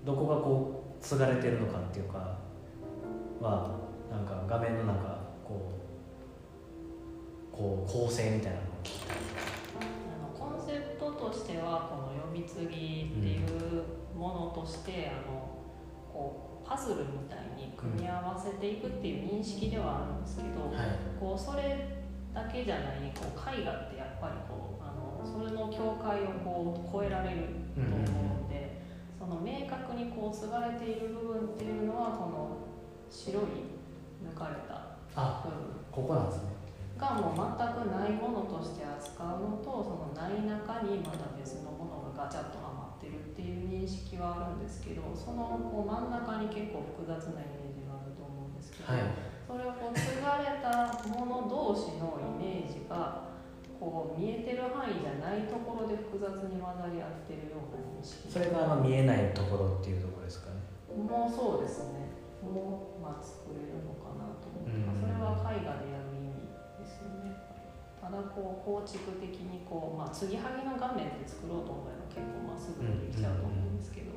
[0.04, 2.36] どこがこう継がれてるのかっていうか
[3.40, 3.70] は
[4.10, 5.15] なんか画面のなんかこう
[7.56, 9.16] こう構成みたいなのを聞きたい。
[9.80, 12.76] あのコンセプトとしてはこの呼び継ぎって
[13.26, 15.56] いうものとして、あの
[16.12, 20.98] こうパズルみたいに組み合わせていくっていう認識ではあるんですけど、はい。
[21.18, 27.36] こうそれだけじゃないこう絵画ってやっぱりこうあのそれの境界をこう超えられる
[27.74, 28.00] と思う
[28.44, 28.82] ので、
[29.18, 32.58] その明確にこう継がれている部分っていうのはこの
[33.08, 33.44] 白い
[34.22, 35.58] 抜かれたあ部分。
[35.90, 36.55] ここなんですね
[36.96, 49.36] がもう全くないものとして扱うのとそのない中にまた別のものがガチャッとはまってるっていう認識はあるんですけどそのこう真ん中に結構複雑なイメージがあると思うんですけど、はい。
[49.46, 53.36] それをこう継がれたもの同士のイメージが
[53.78, 58.26] こう見えてる範囲じゃないところで複雑に混ざり合ってるような認識。
[58.32, 60.64] それがあの見えないところっていうところですかね。
[60.96, 62.08] もうそうですね。
[62.40, 64.96] もう、まあ、作れるのかなと思う、うん。
[64.96, 65.95] それは絵画で
[68.06, 74.14] ただこう構築的にこう、まあ、継ぎはぎの画面で作ろうと思えば結構まあすぐにできちゃうと思うんですけど、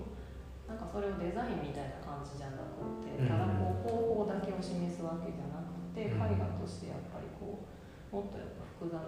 [0.69, 6.37] なんかそれをデザインみたいな感じじゃなくてただこう方法だけを示すわけじゃなくて絵うん。
[6.37, 7.73] 画としてやっぱりこう
[8.13, 9.01] もっとやっぱ複雑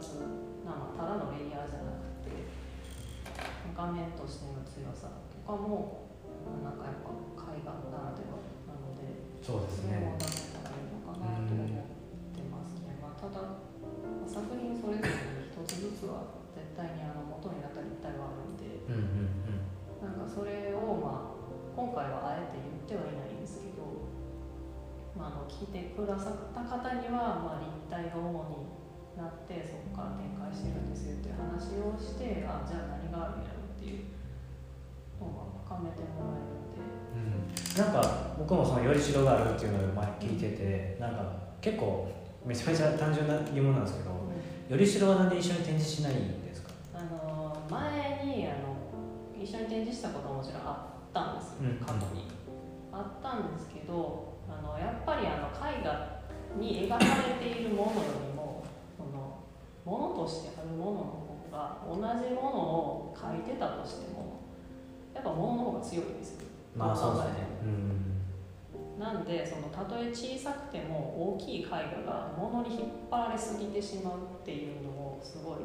[0.65, 2.49] な、まあ、ただのレイヤーじゃなくて
[3.77, 6.09] 画面としての強さとかも
[6.65, 7.13] なんかやっぱ
[7.53, 10.17] 絵画ならではなのでそうですね。
[10.17, 13.60] 出せたらいいのかなと思ってますね、まあ、ただ
[14.31, 21.41] 作品それぞれに一つずつは絶対にあの元になった立体はあるんでうんうんうんなんかそれをまあ
[21.75, 24.07] 今回はあえて言ってはいないんですけど、
[25.19, 28.71] まあ、あの聞いてくださった方にはまあ立体が主に
[29.19, 34.15] なってそこから展開してるんですよっていう話をしてあじゃあ何があるんやろうっていう
[35.19, 36.79] のが深めてもらえるんで。
[36.79, 41.23] うんなんか僕もそのよりしろがあるっていうのを前聞いててなんか
[41.61, 42.07] 結構
[42.45, 44.20] めちゃめちゃ単純な疑問なんですけど
[44.71, 46.69] よりしろはなんで一緒に展示しないんですか？
[46.95, 48.71] あの前にあの
[49.35, 52.31] 一緒に展示したことももちろんあったんですよ、うん過去に。
[52.93, 56.21] あったんですけどあのやっぱりあの絵画
[56.57, 58.63] に描かれているものよりも
[58.95, 59.43] その
[59.83, 62.47] ものとしてあるものの方が同じもの
[63.11, 64.39] を描いてたとしても
[65.13, 66.47] やっぱものの方が強いんですよ。
[66.77, 67.33] まあそうですね。
[67.63, 68.10] うん
[68.99, 75.57] なんでそのたとえ小さくても大きい絵画が物に引っ張られすぎてしまうっていうのをすごい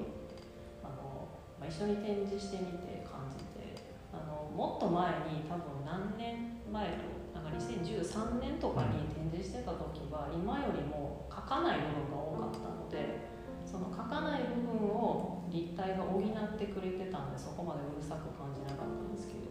[0.82, 1.28] あの、
[1.60, 13.28] まあ、一緒に展示してみて感じてあのもっと前に多分何年前となんか2013年とかに展示してた時は今よりも描かない部分が多かったので
[13.66, 19.45] その描かない部分を立体が補ってくれてたんでそこまでうるさく感じなかったんですけど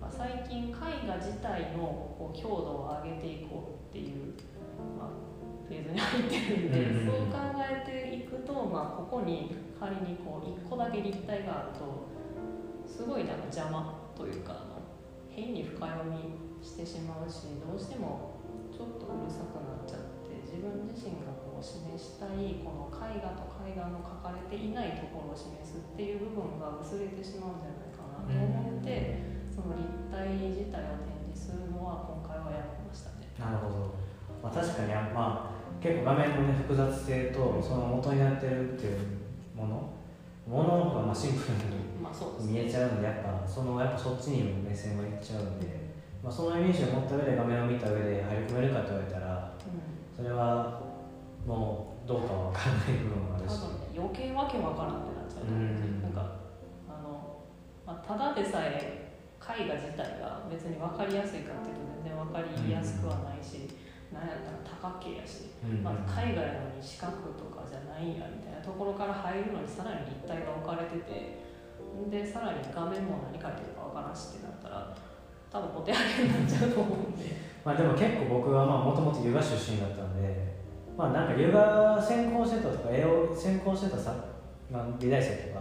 [0.00, 4.34] なんか最近絵画自体のこう強度を上げていこうっていう、
[4.96, 5.28] まあ、
[5.66, 12.06] フェーズに入ってるんで、うんそう考えていくと、まあ、ここに仮にこう1個だけ立体があると
[12.86, 14.82] すごいなんか邪魔というかあの
[15.28, 18.38] 変に深読みしてしまうしどうしても
[18.70, 33.26] ちょっとうるさくなっちゃって自分自身がこう示したいこの絵画と絵画の描かれていないところを示すっていう部分が薄れてしまうんじゃないかなと思って、その立体自体を展示するのは今回はやめましたね。
[33.34, 33.98] なるほど、
[34.38, 38.98] まあ、確かにまあ結構画面の、ね、複雑性とその元になってるっていう
[39.58, 39.90] もの
[40.46, 45.66] ものがまあシンプルに見えちゃうのでやっぱそのやっぱそっちにも目線がいっちゃうんで、
[46.22, 50.16] まあ、そのイメージを持った上で画面を見た上で入り込めるかと言われたらうん。
[50.16, 50.80] それは
[51.44, 53.58] もうどうかは分からない部分もあるし。
[53.98, 56.00] 余計わけわからんってなっちゃううん。
[56.00, 56.20] でなんか
[56.88, 57.42] あの、
[57.84, 59.07] まあ、ただでさえ
[59.48, 63.72] 絵画自体が別に分かりやすいかっていうと全然分かりやすくはないし、
[64.12, 65.80] なんやったら多角形やし、うん。
[65.80, 71.40] まず絵画やのに四角とかじゃないんやみたいなところから入るのにさらに立体が置かれてて
[72.08, 74.92] でさらに画面も何書いてるか分からんしってなったら
[75.50, 77.48] 多分お手上げになっちゃうと思うんで。
[77.64, 80.56] まあでも結構僕はもともと洋画出身だったんで
[80.96, 84.14] まあなんか洋画専攻してたとか栄養専攻してたさ、
[84.70, 85.60] まあ、美大生とか、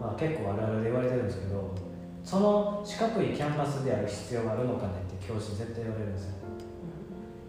[0.00, 1.74] まあ、結構あるあるで言われてるんですけど
[2.24, 6.34] その四角いキャンバスである必要があるのかねって教師絶対言われるんですよ、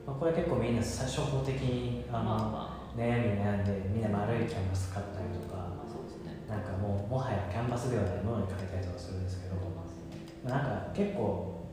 [0.08, 2.84] まあ、これ結構みんな初歩的にあまあの、まあ。
[2.98, 5.90] 悩み悩んでみんな丸いキャンバス買ったりとかまあ
[6.26, 6.46] ね。
[6.48, 11.66] なんかもうもはやキャンパスではないものにかけたりとかするんですけど、まあなんか結構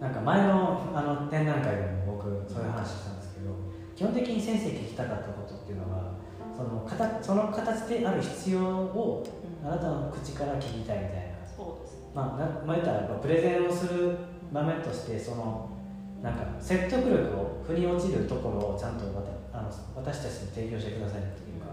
[0.00, 3.56] なんか前のあの展覧会でも僕そういう話したんですけど
[3.96, 6.14] 基本的に先生聞きたかったことっていうのは
[6.56, 9.24] その形その形である必要を
[9.62, 11.33] うんあなたの口から聞きたいみたいな
[12.14, 14.16] まあ、なまあ、言ったらやっぱプレゼンをする
[14.52, 15.68] 場面としてその
[16.22, 19.22] なんか説得力を腑に落ちるところをちゃんとわ
[19.52, 21.66] たあの私たちに提供してくださいっていうか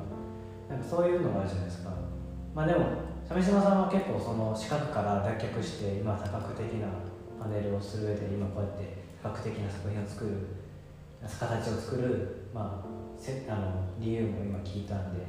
[0.67, 1.91] なんかそういうのがあるじゃないですか。
[2.53, 2.85] まあでも
[3.29, 6.87] 鮫島さんは結構その四角から脱却して今多角的な
[7.39, 10.31] パネルをする上で今こうやって多角的な作品を作る
[11.21, 15.21] 形を作る、まあ、せあの理由も今聞いたんで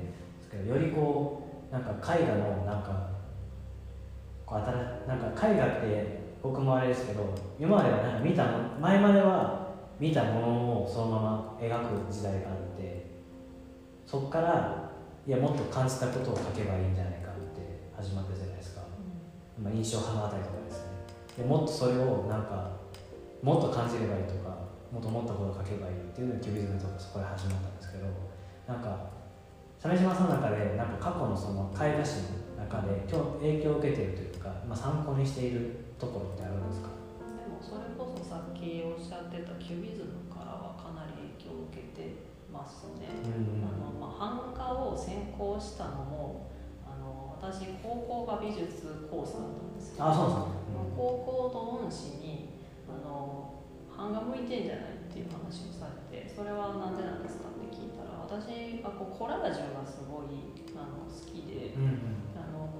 [0.68, 3.08] よりこうなんか絵画のなんか
[4.60, 13.06] なんか絵画って僕もあれですけど今まではなんか見たも前までは見たものをそのまま描く時代があって
[14.06, 14.90] そこから
[15.26, 18.82] いやもっと感じたことを書けばいいんじゃないかって始まったじゃないですか、
[19.62, 20.92] まあ、印象派のあたりとかですね。
[21.38, 22.72] でもっとそれをなんか
[23.42, 24.58] もっと感じればいいとか
[24.92, 28.06] もっともっとこと書けばいいっていうのでキュビズムとかそこで始まったんですけど
[28.68, 29.08] なんか
[29.78, 32.22] 鮫島さんの中でなんか過去のその絵画史
[32.58, 36.90] の中で今日影響を受けているというか、まあ、参考にしているところってあるんですか？
[37.22, 43.08] でもそれこそさっきおっしゃってたキュビズムからはかなり影響を受けてますね。
[43.22, 46.50] うんあのまあ、版画を専攻したのも
[46.84, 50.82] あの私高校が美術コースだったんですけどあそうなんですね。
[50.96, 52.52] 高校の恩師に
[52.86, 53.62] あの
[53.96, 61.98] 版画向いてんじゃないっていう話をされてそれはなんでなんですかって聞いたら私私はこうコラージュがすごいあの好きでうんあの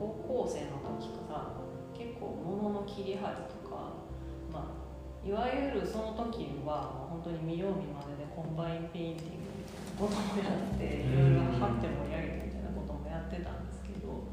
[0.02, 1.54] 高校生の時から
[1.94, 4.02] 結構物の切り張りとか、
[4.50, 14.26] まあ、いわゆるその時は本当に見よう見まねでコンバインペインティングみたいなこともやっていろいろ貼って盛り上げてみたいなこともやってたんですけど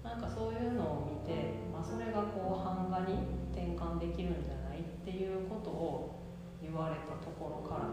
[0.00, 6.24] なんかそういうのを見て、まあ、それがこう版画に転換できるんじゃないっていうことを
[6.64, 7.92] 言われたところから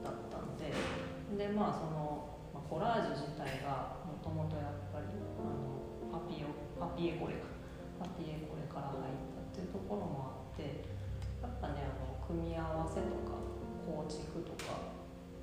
[0.00, 0.72] だったんで
[1.36, 5.69] でまあその、まあ、コラージュ自体がもともとやっぱりあのパ
[6.30, 7.50] ピオパピエコレか。
[7.98, 10.86] パピエコレから入ったっていうところもあって
[11.42, 13.36] やっぱねあの組み合わせとか
[13.84, 14.94] 構築とか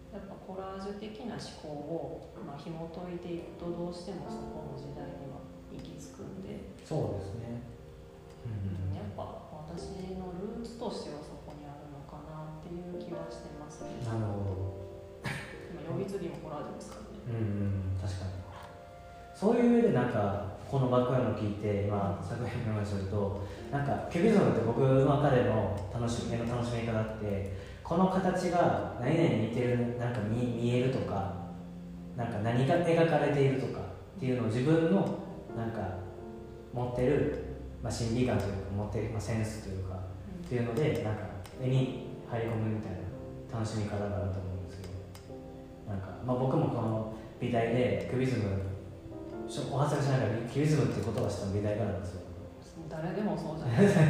[0.10, 7.62] やっぱコラージュ的な思考を、まあ、紐解いていくとどうしてもそこの時代には行き着くんで、そうですね。
[8.48, 8.96] うん。
[8.96, 14.02] やっぱ私のルーツとしてはそこにあるのかなっていう気はしてますね。
[14.02, 14.90] なるほ
[15.76, 17.22] まあ呼び継ぎもコラージュですからね。
[17.22, 18.32] どうんうん確かに。
[19.38, 31.48] そういう上でなんかこのバックグラウンドを聞いて今作品を読みするとなんかキュビズムって僕の中での楽しみの楽しみ方ってこの形が何々に似てるなんか見見えるとか
[32.18, 33.80] なんか何が描かれているとか
[34.18, 35.20] っていうのを自分の
[35.56, 36.00] なんか
[36.74, 37.46] 持ってる、
[37.82, 41.22] まあ、心理感というか持ってる、まあ、センスというかっていうのでなんか
[41.62, 44.94] 絵に入り込むみたいな楽しみ方があると思うんですけど
[45.88, 48.77] なんか、まあ、僕もこの美大でクビズム
[49.72, 52.22] お恥ずかしながらキュビズムっていう言葉を知ったの美大からなんですよ。
[52.90, 54.02] 誰でもそうじゃないですか。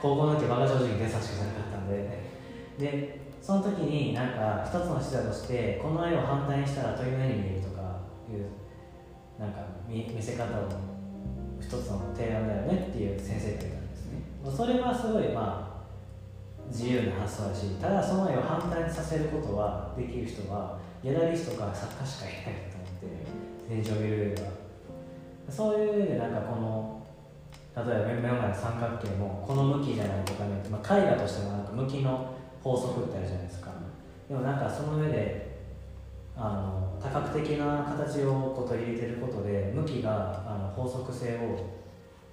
[0.00, 2.30] 高校の時バカ正直で優しくなかったんで。
[2.78, 8.00] でその時になんか一つの指導としてこの絵を反対にしたらという絵に見えるとか
[8.30, 8.48] いう
[9.38, 10.68] なんか見見せ方を
[11.60, 14.22] 一つの提案だよねっていう先生がいたんですね。
[14.44, 15.70] それはすごいまあ
[16.68, 24.48] 自由な発想だしただその絵を反対にさせることはできる人はギャラリストか作家しかいないと思って天井を見る上では
[25.50, 27.06] そういう上でなんかこの
[27.76, 33.70] 例えば目の前の三角形もこの向きじゃないとかね、まあ、絵画としてもなんか向きの法則ってあるじゃないですか。
[34.28, 35.50] でもなんかその上で
[36.36, 41.80] あの多角的な形をこう取り入れてることで向きがあの法則性を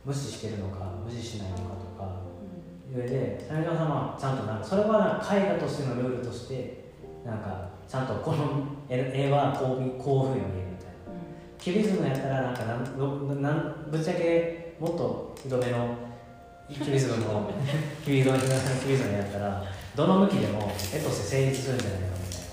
[0.06, 2.22] 無視してるのか無視しないのかとか
[2.96, 6.86] 上で鮫島さんはちゃんとなんかそれはなんか絵画としてのルールとして
[7.26, 10.67] なんかちゃんとこの絵はこうこういうふうに見える
[11.60, 15.96] キュビズムやったらなんかなんなんぶっちゃけもっとひどめの
[16.70, 17.52] キュビズムの
[18.04, 19.64] キュビズムキュビズムやったら
[19.96, 22.48] どの向きでも絵として成立するんじゃないかみたいな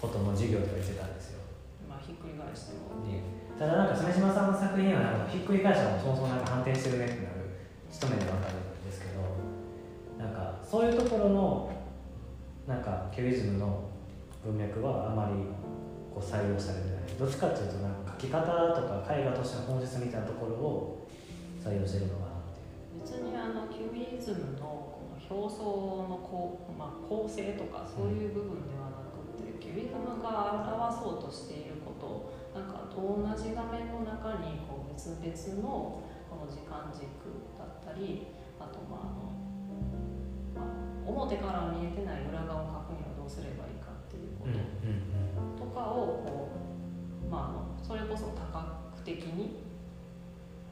[0.00, 1.40] ことの授業とか言ってたんですよ。
[1.88, 3.00] まあひっくり返しても。
[3.06, 3.22] で
[3.58, 7.50] ただなんか鮫島さんの作品はなんかひっくり返したらそもそもなんか反転してるねってなる
[7.90, 9.20] 一目でわかるんですけど
[10.18, 11.70] なんかそういうところの
[12.66, 13.90] なんかキュビズムの
[14.44, 15.32] 文脈はあまり
[16.14, 17.00] こう採用されてない。
[17.18, 21.08] どっちかっていうとなんか書き方とか絵画としての本質みたいなところを
[21.56, 25.64] 採用してるのかなっていう別にあのキュビズムのこの表層
[26.04, 37.08] のこう、まあ、構成とかそういう部分ではなくてキュビズムが表そうとしていることなんかと同じ画面の中にこう別々のこの時間軸
[37.56, 38.28] だったり
[38.60, 39.32] あとまああの、
[40.52, 46.49] まあ、表から見えてない裏側を描くにはどうすればいいかっていうこと、とかをこう、
[47.90, 48.70] それこそ多角
[49.04, 49.66] 的に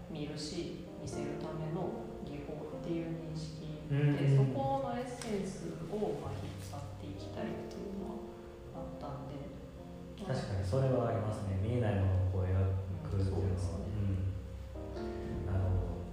[0.06, 4.46] 見るし見せるための技法っていう認識で、うん。
[4.46, 8.22] そこのエッセンスを、まあ、引っ張っていきたいっていうのは
[8.70, 9.34] あったんで、
[10.22, 11.58] まあ確かにそれはありますね。
[11.58, 12.54] 見えないものをこう描
[13.10, 13.98] くっていうのは、う
[15.42, 16.06] なるほど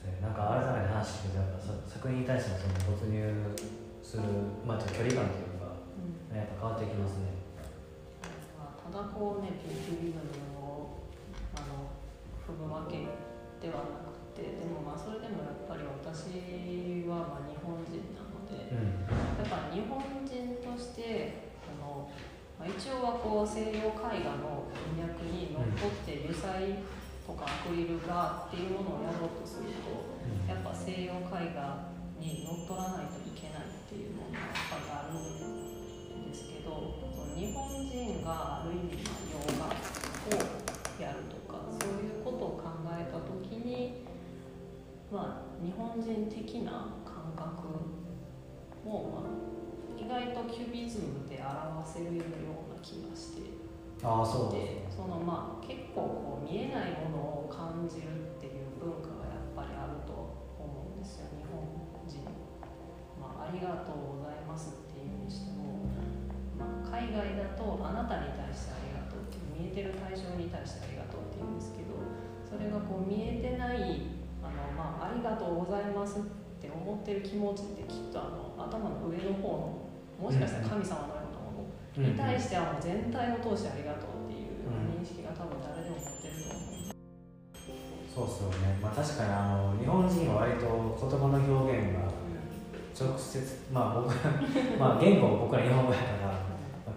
[0.00, 0.24] そうね。
[0.24, 3.20] なんか改めて話聞くとやっぱさ作品に対してのその没入
[4.00, 4.24] する、
[4.64, 6.32] まあ、ちょっと距離感というかうん。
[6.32, 7.37] やっぱ変わってきますね
[8.88, 11.04] まあ、ただこうねピューリズムを
[11.52, 11.92] あの
[12.40, 13.04] 踏むわけ
[13.60, 18.72] ではなくてでもまあそれでもやっぱり私はまあ日本人なので。
[18.72, 22.10] うんだから日本人としてその、
[22.58, 26.82] まあ、一応はこう西洋絵画の文脈にのっとって油彩
[27.22, 29.94] とかアクリル画っていうものをやろうとすると
[30.50, 31.86] やっぱ西洋絵画
[32.18, 35.37] にのっとらないといけないっていうのがやっぱりあるんで
[37.38, 39.06] 日本人がある意味
[39.54, 39.78] まあ
[40.26, 40.42] 洋画を
[41.00, 44.02] やるとかそういうことを考えた時に
[45.12, 47.68] まあ日本人的な感覚
[48.84, 52.24] も、まあ、意外とキュビズムで表せるよ
[52.66, 53.54] うな気がして
[54.02, 60.10] ああそうでそのまあ結構こう見えないものを感じるっていう文化がやっぱりあると
[60.58, 61.62] 思うんですよ日本
[62.02, 62.18] 人、
[63.22, 64.87] まあ、ありがとうございます
[66.88, 72.00] 海外だと「あなたに対してありがとう」って見えてる対象に対してありがとうっていうんですけど
[72.48, 74.08] それがこう見えてない
[74.40, 84.66] あの、まあ「ありがとうございます」って思ってる気持ちってきっとあの頭の上の方のもしかしたら神様のようなものに対してはもう全体を通してありがとうっていう
[84.98, 86.68] 認識が多分誰でも持ってると思う。
[88.18, 92.10] そうっすよね、まあ、確かにあの日本人は割と言葉の表現が
[92.98, 93.38] 直接
[93.70, 94.10] まあ僕
[94.76, 96.37] まあ言語僕ら日本語やから、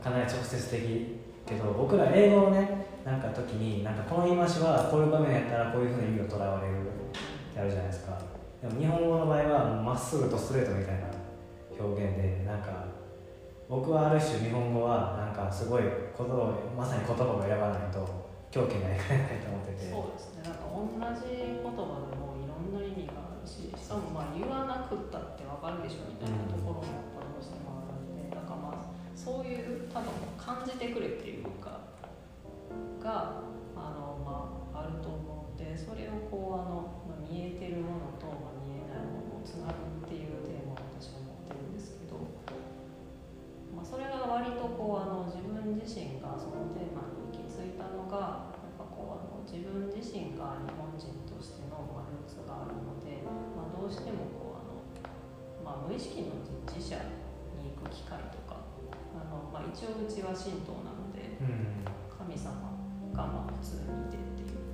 [0.04, 1.22] かなり直接的。
[1.46, 7.14] けど僕ら英語をねなんか時になんかこの言い回しはこういう場面やったらこういうふうな意味を捉えられるっ
[7.54, 8.18] てあるじゃないですか。
[8.62, 11.10] でも日本語の場合はまっすぐとストレートみたいな
[11.82, 12.86] 表現でなんか
[13.68, 18.06] 僕はある種日本語はなんかすごい言葉をまさに言葉を選ばないと
[18.54, 19.90] 狂気になりかねないと思ってて。
[19.90, 20.46] そうですね。
[20.46, 20.86] なんか同
[21.18, 27.11] じ言葉でもいろんな意味があるししかもまあ言わなくったってわかるでしょみたいなところもうし
[29.22, 31.78] そういう多分感じてくれっていうか
[32.98, 33.46] が
[33.78, 42.18] あのまああると思うんでそれをこうあの、まあ、見えてるものと、まあ、見えないものをつなぐっていうテーマを私は持ってるんですけど、
[43.70, 53.22] まあ、それが割とこうあの自分自身がそのテーマに行き着いたのがやっぱこうあの自分自身が日本人としての、ま、ルーツがあるので、
[53.54, 54.82] まあ、どうしてもこうあの、
[55.62, 56.98] ま、無意識の自社
[57.62, 58.41] に行く機会と、
[59.52, 61.84] まあ、一応うちは神道なのでうん。
[62.10, 62.72] 神様
[63.14, 64.72] がまあ普通にいてっていう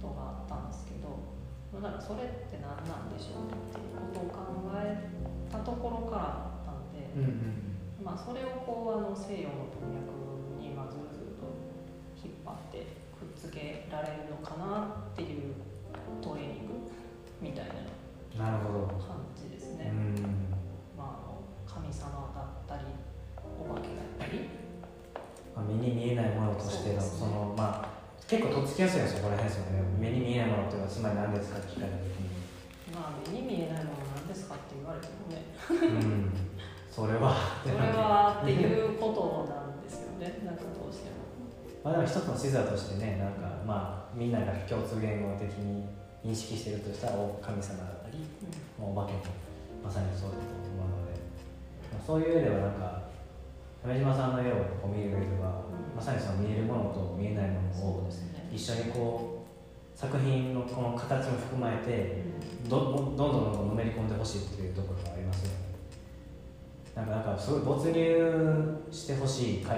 [0.00, 1.18] ことがあったんですけど
[1.76, 5.10] だからそれって何なんでしょうねっていうことを考え
[5.52, 6.22] たところから
[6.64, 7.12] だったんで。
[8.06, 10.14] まあ、それをこうあの西洋の文脈
[10.62, 11.50] にまあずるずると
[12.14, 12.86] 引っ張って
[13.18, 15.54] くっつけられるのかなっていう
[16.22, 16.86] トレーニング
[17.42, 17.66] みたい
[18.38, 18.62] な
[18.94, 20.14] 感じですうね、ん。
[20.96, 22.30] まあ、あの神様
[25.66, 27.96] 目に見えないものとしてのそ,、そのまあ
[28.26, 29.82] 結構とっつきやすいのはそこら辺ですよね。
[30.00, 32.26] 目に見えないものっていうのはつまり何ですかって聞かれた時に。
[32.90, 35.46] まあ目に見えないものなんですかって言われてもね。
[35.70, 36.34] うん。
[36.90, 37.60] それは。
[37.62, 40.42] それはっていうことなんですよね。
[40.42, 41.26] なんかどうしても。
[41.84, 45.86] まあでも一つの視座としてねなんかまあみんなが共通言語的に
[46.26, 48.18] 認識してるとしたらお神様だったり
[48.74, 49.22] もうお化けも
[49.84, 51.14] まさにそうだと思うので。
[51.94, 53.05] まあそういう上ではなんか
[53.86, 55.62] 鮫島さんの絵をこう見る上では
[55.94, 58.08] まさにその見えるものと見えないものを
[58.52, 62.24] 一緒にこう作品のこの形も含まれて
[62.68, 65.66] どどんどんどんどんのめり込んでほしいっていうところがありますよね。
[66.96, 69.76] なんかなんかすごい没入してほしい絵画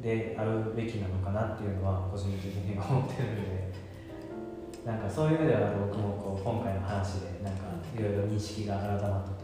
[0.00, 3.72] であるべきなのかなっていうのは個人的に思ってるんで
[4.86, 7.64] なんかそういう意味では僕もこう今回の話でなんか
[7.94, 9.41] いろいろ認識が改まった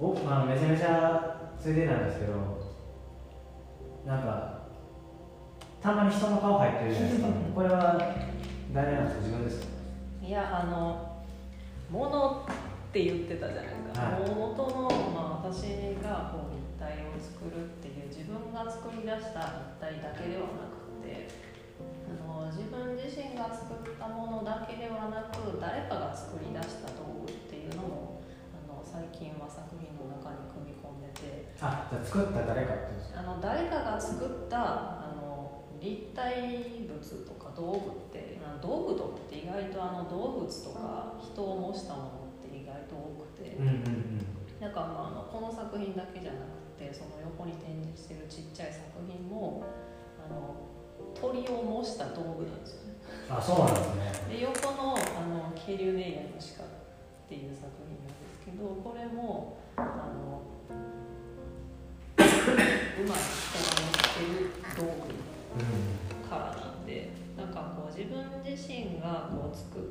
[0.00, 2.32] 僕あのめちゃめちゃついでなんですけど
[4.06, 4.58] なんか
[5.82, 7.28] たまに人の顔入ってるじゃないですか。
[7.54, 7.98] これは
[8.72, 9.22] 誰なんですか？
[9.22, 9.66] 自分ですか？
[10.22, 11.22] いやあの
[11.90, 12.46] 「もの」
[12.90, 14.30] って言ってたじゃないですか、はい。
[14.34, 21.28] もとの、まあ、私がこう立体を作るっていう自分が作り出した立体だけではなくて
[22.08, 28.24] あの自分自身が作ったものだけではなく誰かが作り出した道具っていうのも
[28.56, 31.54] あの最近は作品の中に組み込んでて。
[31.60, 43.56] あじゃあ作った誰かってあの誰かが作ったあの立体物とか道具って道具とかって意外とあの動物とか人を模したものって意外と多くて。
[43.56, 49.62] うんうんだかああのこの作品だけじゃなくてその横に展示してるちっちゃい作品も
[50.18, 50.66] あの
[51.14, 52.98] 鳥を模した道具なんですよね。
[53.30, 54.34] うんあそうなんですね。
[54.34, 56.66] で横のあの渓流名言の鹿っ
[57.28, 59.58] ていう作品なんですけどこれも
[67.98, 69.82] 自分自身がこう作っ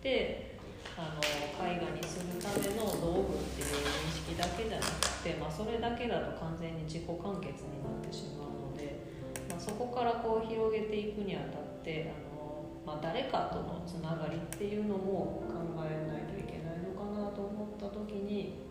[0.00, 0.54] て
[0.94, 9.02] あの絵画にするための道具っていう認識だけじゃなくて、まあ、それだけだと完全に自己完結になってしまうので、
[9.50, 18.70] まあ、そこからこう広げていくにあたってあの、まあ、誰かとのつながりっていうのも考えないといけないのかなと思った時に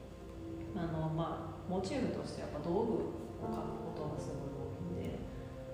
[0.80, 3.12] あの、まあ、モチーフとしてやっぱ道具を
[3.44, 5.28] 描くことがすごい多いんで。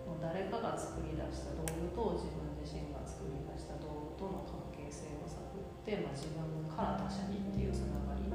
[0.03, 6.39] もう誰かが作り出した道具と自分自身が作り出した道具との関係性を探って、まあ、自分
[6.71, 8.31] から他者にっていうつながり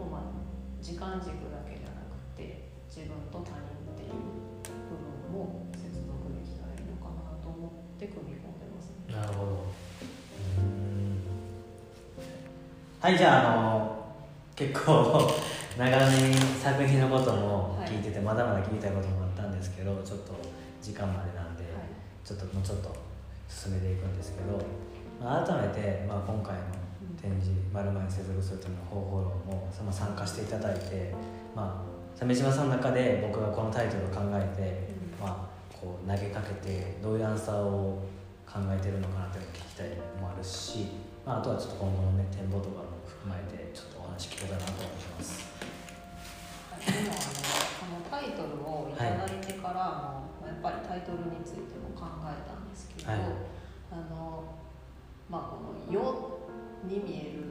[0.00, 0.40] を、まあ、
[0.80, 4.16] 時間軸だけじゃなくて自分と他人っていう
[4.88, 9.12] 部分も接続できたらいいのかなと思って組み込んでますね。
[9.12, 9.68] んなるほど
[10.56, 11.20] うん
[13.00, 14.00] はいじゃああの
[14.56, 15.28] 結構
[15.76, 20.34] 長年作品のことも聞いてて、まだまだ聞きたいこともあったんですけどちょっと
[20.82, 22.94] 時間までなんで、はいちょっともうちょっと
[23.48, 24.62] 進めていくんですけど、まあ、
[25.20, 26.80] 改めて、まあ、今回の
[27.20, 31.12] 展示「丸々に接続するための方法論も」まあ参加していただいて、
[31.54, 34.88] まあ、鮫島さんの中で僕がこのタイトルを考えて、
[35.20, 38.02] まあ、こう投げかけてどういうアンサーを
[38.46, 40.88] 考えてるのかなっていうのを聞きたいのもあるし、
[41.26, 45.44] まあ、あとはちょっと今後の、ね、展望とかも含まれてちょっとお話聞けたらなと思います。
[45.52, 45.70] はい
[46.80, 53.20] でもあのこのタイトルをいただいてからも、やっぱりタイトルについても考えたんですけど、はい
[53.92, 54.44] あの
[55.30, 56.00] まあこの「世」
[56.84, 57.50] に見える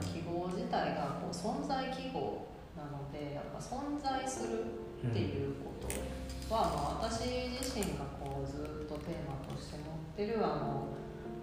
[0.00, 4.64] 記号自体がこう存在記号なのでやっぱ存在する
[5.06, 10.90] っていうことは、まあ、私自身がこうずっとテーマとして持ってるあの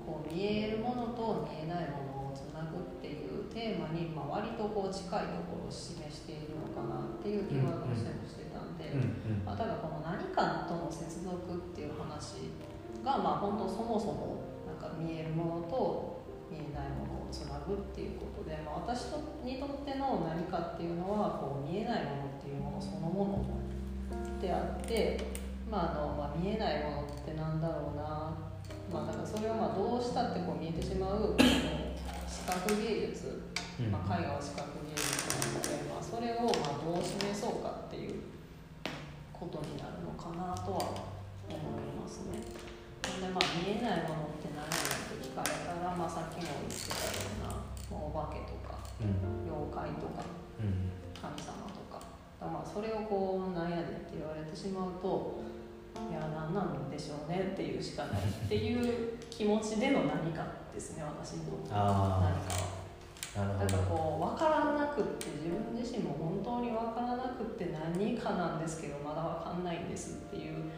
[0.06, 8.78] こう見えるものと見えないものをつなぐっていうテーマに、まあ、割とこう近いところを示しているのかなっていう気はどうしてもしてたん。
[8.78, 8.92] で、
[9.46, 12.52] まあ、ただこの何かとの接続っていう話
[13.04, 14.57] がまあ本当そもそも
[14.90, 19.12] か見えるものと見えないものをつなぐっていうことで、まあ、私
[19.44, 25.20] にとっての何かっていうのはこう見えないものっていうものそのものであって、
[25.70, 28.38] まああのまあ、見えないものってなんだろうな、
[28.92, 31.38] まあ、だからそれはまあどうしたってこう見えてしまうこの
[32.28, 33.44] 視覚芸術。
[33.80, 33.92] うん。
[33.92, 38.22] まあ、絵画は視覚芸術なので、まあ、それをまあどう示そうかっていう
[39.34, 41.14] ことになるのかなとは
[41.50, 42.67] 思いますね。
[43.22, 47.56] でまあ、見えないものって何って聞かれたら、まあ、さっきも言ってたような、
[47.90, 49.48] まあ、お化けとかうん。
[49.48, 50.28] 妖怪とか
[50.60, 50.92] うん。
[51.16, 52.04] 神様とか。
[52.40, 55.42] だまあそれをこう何やねんって言われてしまうと
[55.98, 62.18] いや何なんでしょうねっていうしかないっていう気持ちでの何かですね私の何あかは。
[63.38, 68.98] あなるだかこう分からなくって自分自身も本当に分からなくって何かなんですけど。
[69.08, 70.70] まだ分かんないんですっていう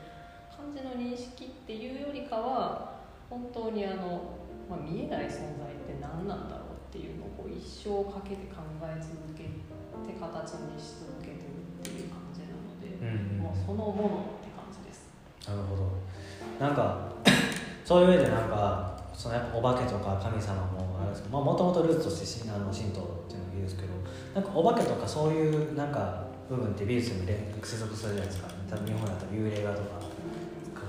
[0.69, 4.37] 感じの認識っていうよりかは本当にあの、
[4.69, 13.43] まあ、見えない存在って何なんだろうっていうのを一生かけて考え続けて形にし続けてるっていう感じなので、うんうん。
[13.43, 15.09] もうそのものって感じです。
[15.49, 15.89] なるほど。
[16.59, 17.17] なんか
[17.83, 23.93] そういう上でなんかそのやっぱお化けとか神様もあるんですけどもともとルーツとしてしあの神道っていうのがいいですけど
[24.35, 28.59] なんかお化けとかそういうなんか部分って美術に連接続するじゃないですか。
[28.69, 30.09] 多分日本だったら幽霊画とか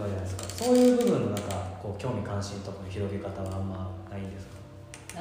[0.00, 0.64] 書かれるじゃないですか。
[0.64, 4.56] そういう部分のなんかこう興味関心とかの広げ方はあんまないんですか？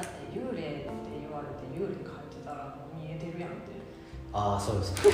[0.00, 3.76] って幽霊って言われて幽霊描いてたらもう見えてるやんって。
[4.32, 5.10] ああそうです 確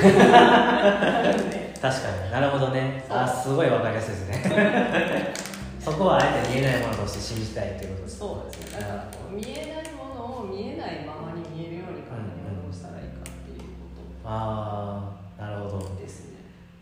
[2.02, 2.30] かに。
[2.30, 3.04] なるほどね。
[3.08, 5.32] あーすごいわかりやすいですね。
[5.80, 8.80] そこはあえて見えないものとして信じたいっていうことですそうですね。
[8.80, 15.84] だから見えないものを見えないままに見えるように考えるどうしたらいいかっていうこああなるほど。
[15.86, 16.25] とですね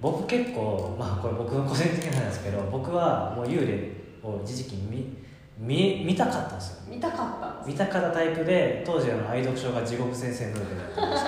[0.05, 3.90] 僕結構まあこれ僕の個人的なんですけど僕はもう幽霊
[4.22, 5.16] を一時期見
[5.59, 6.94] 見見たかったんですよ。
[6.94, 11.24] 見たかった見たかったタイプで当時あの愛読書が地獄先生のルールだったんです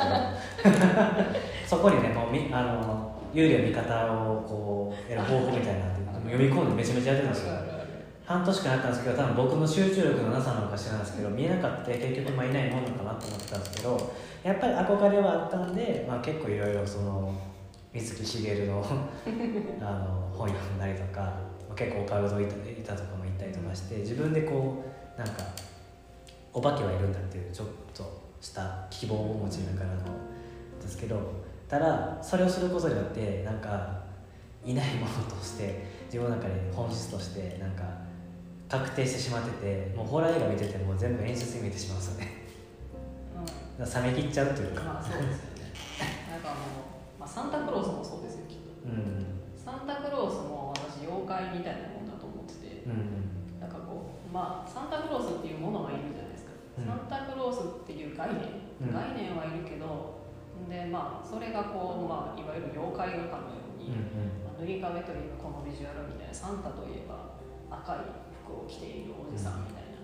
[0.62, 1.36] けど。
[1.66, 5.86] そこにねもうみあの幽霊の見方をこうやる方法みたいな
[6.26, 7.54] 読み込んでめちゃめちゃやってたんですよ。
[8.26, 14.12] 半年間やったんですけど多分僕の集中力のなさなのか知らないですけど見えなかった結局まあいないものかなと思ってたんですけど
[14.42, 17.32] やっぱり憧れはあったんで、まあ、結構いろいろその
[18.00, 18.84] 水木しげるの
[19.80, 24.84] あの本読んだりとか、まあ、結構オカルトいたいたとかも行ったりとかして自分でこ
[25.16, 25.42] うなんか
[26.52, 30.04] お化けはいるんだっていうちょっとした希望を持ちながらの
[30.80, 31.16] ですけど
[31.68, 34.04] ただそれをすることによってなんか
[34.64, 37.84] いないものとして自分の中で本質としてなんか
[38.68, 42.46] 確定してしまっててもうホラー映画見てても全部演出に見えてしまうんですよね。
[43.78, 44.82] 冷め切っちゃうというか。
[44.82, 45.55] んまあそうですよ
[47.26, 48.86] あ、サンタクロースもそうですよきっと。
[48.86, 49.42] うん。
[49.58, 52.86] サンタクロースも私妖怪みたいなもんだと思ってて。
[52.86, 53.58] うん。
[53.58, 56.86] なんかこうまあサンタクロースっていうものはいるじゃないですか、うん。
[56.86, 58.94] サンタクロースっていう概念、うん。
[58.94, 60.22] 概念はいるけど
[60.70, 64.46] でまあそれがこう、まあ、いわゆる妖怪画家のように、うん。
[64.46, 69.98] まあ塗り壁というこのビジュアルみたいなサンタといえば赤い服を着ているおじさんみたいな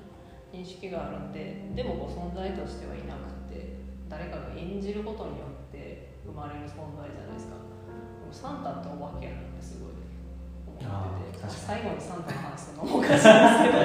[0.51, 5.52] 認識があるんででもこう存在としてはいなくて誰かが演じることによって
[6.33, 7.61] 生まれる存在じゃないですか。
[7.61, 10.01] でもサンタってお化けやなってすごい
[10.73, 10.81] 思っ
[11.29, 11.45] てて。
[11.45, 13.29] 最後にサンタの話するのもおかしいです
[13.69, 13.77] け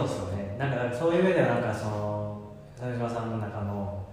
[0.00, 0.56] うですよね。
[0.56, 4.08] なんかそういう上ではなんかその鮫島さんの中の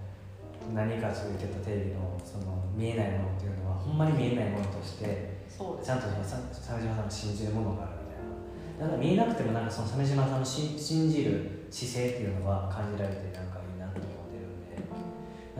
[0.75, 8.87] 何か続いてた定義のその見えないものっていうのはほんまに見えないものとしてちゃんと鮫島さんが信じるものがあるみたいな。
[8.87, 13.51] なんか見えなくてもなんかその鮫島さんのし信じる姿勢っていうのは感じられてなんか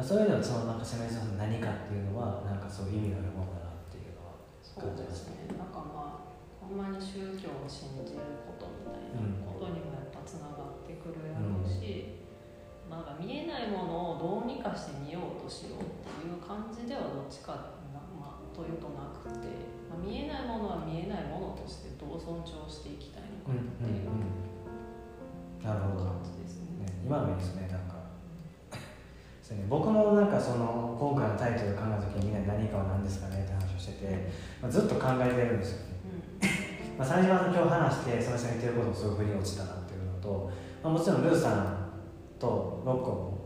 [0.04, 5.54] そういうのはそのなんか攻め何かっていうのはなんかそういう意味のあるものだなっていうのはそうですね。
[5.54, 12.24] なんかまあほんまに宗教を信じることみたいなことにもやっぱつながってくるやろうし、
[12.86, 19.52] うん、なんか見えないものをどうにかして見ようとしようっていう感じではどっちかな、まあ、というとなくて、
[19.92, 24.10] まあ、見えないものは見えないものとしてどう尊重していきたいのかっていう
[25.62, 26.88] 感じですね。
[26.88, 27.71] ね今のいいですね
[29.52, 34.32] なんか僕もなんかその今回のタイトル考えた時にみんな何かは何ですかねって話をしてて、
[34.62, 36.00] まあ、ずっと考えてるんですよね、
[36.94, 40.52] うん、まあ鮫島さん今日話してその人が言ってることもすごい腑に落ちたなっていうのと、
[40.84, 41.92] まあ、もちろんルーさん
[42.40, 43.42] とロッコも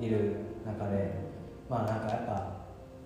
[0.00, 1.26] いる中で
[1.68, 2.56] まあなんかやっぱ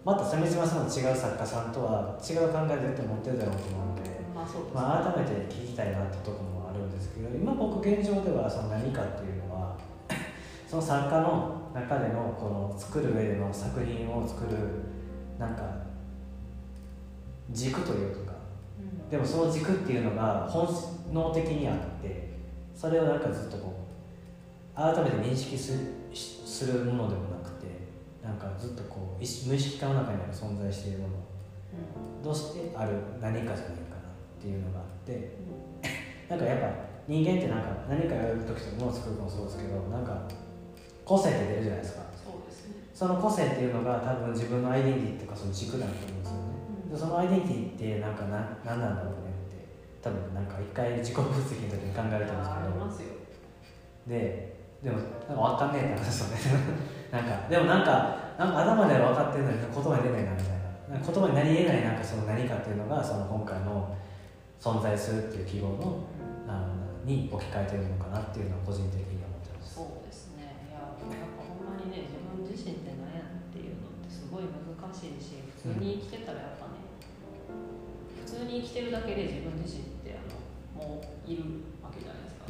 [0.04, 9.76] また鮫島さんの違う作家さんとは違う考えでって持ってるだろうと思うので、まあ、ね、まあ改めて聞きたいなってとこもあるんですけど今僕現状ではその何かっていうのは
[10.66, 14.56] その作家の中でのこの作る上での作品を作る
[15.38, 15.62] なんか
[17.50, 18.32] 軸というか、
[18.78, 20.68] うん、でもその軸っていうのが本
[21.12, 22.30] 能的にあって
[22.74, 23.86] それをなんかずっとこ
[24.76, 25.78] う改めて認識す
[26.14, 27.66] するものでもなくて
[28.22, 31.14] なんかずっとこう無意識化の中にある存在しているもの、
[32.18, 35.28] うん、どうしてある何かじゃないかなっていうのがあって、うん、
[36.28, 40.22] なんかやっぱ人間ってなんか何かやる時とかものを作るのもそうですけどなんか
[41.10, 42.06] 個性って出るじゃないですか。
[42.14, 42.86] そうですね。
[42.94, 46.54] その個性っていうのが多分自分のアイデンティティとかその軸だと思うんですよね、
[46.92, 49.58] うん、そのアイデンティティってなんかな何なんだろうねって。
[49.98, 53.18] 多分なんか一回自己分析の時に考えると思うんですけど。
[54.06, 54.54] で
[54.86, 56.78] でもなんか分かんねえって話ですよね。
[57.10, 60.70] なんかでもなんかなんか頭では分かってるのに言葉に出ないなみたいな。
[60.94, 63.94] 言葉になりえないなんかその何かっていうのがその今回の
[64.60, 66.06] 存在するっていう記号の
[66.46, 69.09] あのに置き換えてるのかなっていうのは個人的に
[74.92, 76.80] しいし普通に生きてたらやっぱね
[78.24, 81.42] 普通に生きてるだけで自分自身ってあのもういる
[81.82, 82.46] わけじゃないですか、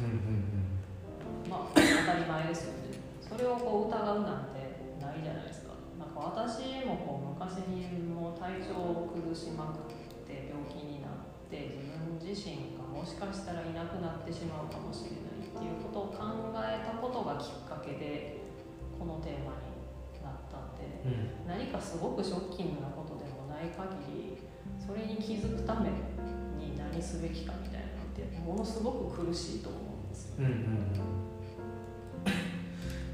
[1.49, 3.01] まあ当たり前ですよね。
[3.21, 4.59] それをこう疑うなんて
[4.99, 5.73] ないじゃないですか。
[5.97, 18.41] なんか私もこう昔にもう体調を崩しまくって病気になって自分自身がもしかしたらいなくなってしまうかもしれないっていうことを考えたことがきっかけで
[18.97, 19.70] このテーマに
[21.05, 24.37] うん、何かすごくショッキングなことでもない限り
[24.77, 30.35] それに気づくために何すべきかみたいなのってものすごく苦しいと思うんですよ。
[30.39, 31.21] うんうん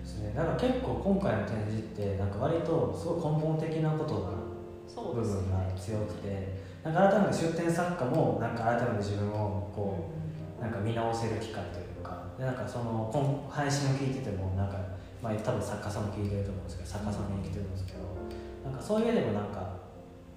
[0.02, 4.48] ですね、だから結構今回の展示ってなんか割とすごい根本的なことが
[5.14, 10.10] 部分が強くて、ね、なんか改めて出展作家もなんか改めて自分をこ
[10.60, 14.78] う、なんか見直せる機会というかでなんかその配信を聞いててもなんか
[15.22, 18.00] まあ、多分作家さんも聞いてると思うんですけど作家さんも生きてるんですけど
[18.64, 19.78] なんかそういう意味でもなんか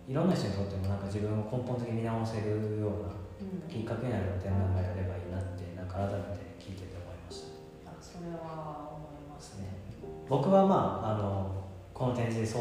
[0.09, 3.13] いろんな人にとってもなんか自分を根本的に見直せるような
[3.69, 7.47] きっかけになる展覧会やればいいなってなんか改めて聞いてて思いまし
[7.85, 7.91] た。
[7.91, 9.71] あそれは思いますね。
[10.29, 11.61] 僕はまああの
[11.95, 12.59] この展示でそ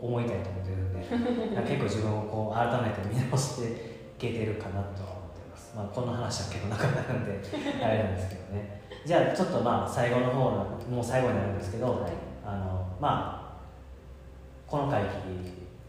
[0.00, 1.04] う思いたいと思ってるんで
[1.68, 3.74] 結構自分をこう改めて見直してい
[4.18, 8.77] けてるかなとは思ってます、まあ、この話は結構長くなるんであれなんですけどね
[9.08, 12.12] じゃあちょっとまあ最後の方のもう最後になるんですけど、はい、
[12.44, 15.04] あのまあこの会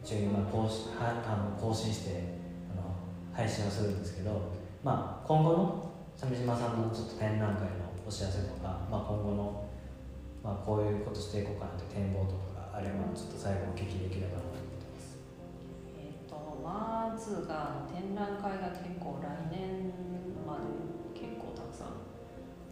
[0.06, 2.40] 期中にまあ更新はあの更新して
[2.72, 2.96] あの
[3.36, 4.40] 配信をするんですけど、
[4.86, 9.68] まあ、今後の鮫島さんのちょっと展覧会のお知らせとか、まあ、今後の、
[10.42, 15.20] まあ、こういうことしていこうかなって展望とかがあればちょっと最後お聞きできればなと思ってます。
[16.00, 19.92] えーと、まずが展覧会が結構来年
[20.48, 20.89] まで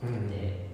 [0.02, 0.68] で、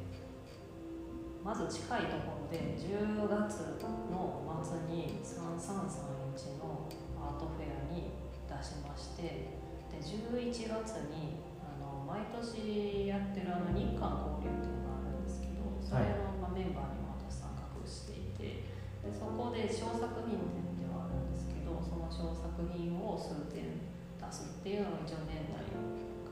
[1.44, 3.80] まず近いところで10月
[4.12, 6.88] の末に3331の
[7.20, 8.16] アートフェアに
[8.48, 9.60] 出しまして
[9.92, 18.64] で11月にあの毎年やってるあの日韓交流っていうのがあるんですけどそれの、まメンバーにも私参画していて
[19.04, 23.84] でそこで小作品展ではあるんですけどその小作品を数点
[24.16, 25.76] 出すっていうのが一応年内が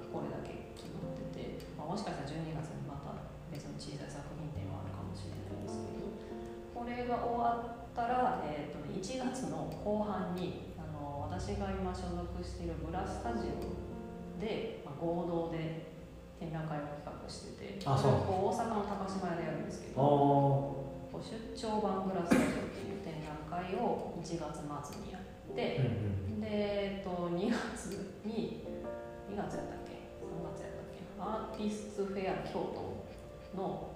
[0.08, 2.81] これだけ決まってて、まあ、もしかしたら12月に
[3.82, 6.14] 小さい作品展はあるかもしれないですけど
[6.70, 13.58] これが終わったら、えーと、1月の後半にあの私が今所属しているブラスタジオ
[14.38, 15.90] で、まあ、合同で
[16.38, 18.22] 展覧会を企画しててあそう。
[18.30, 20.86] 大阪の高島屋でやるんですけど
[21.18, 25.82] 出張版ブラスタジオっていう展覧会を1月末にやって、
[26.30, 28.62] うんうん、で、えっと、2月に
[29.26, 33.11] 2月やったっけ？3月やったっけアーティストフェア京都
[33.56, 33.92] の、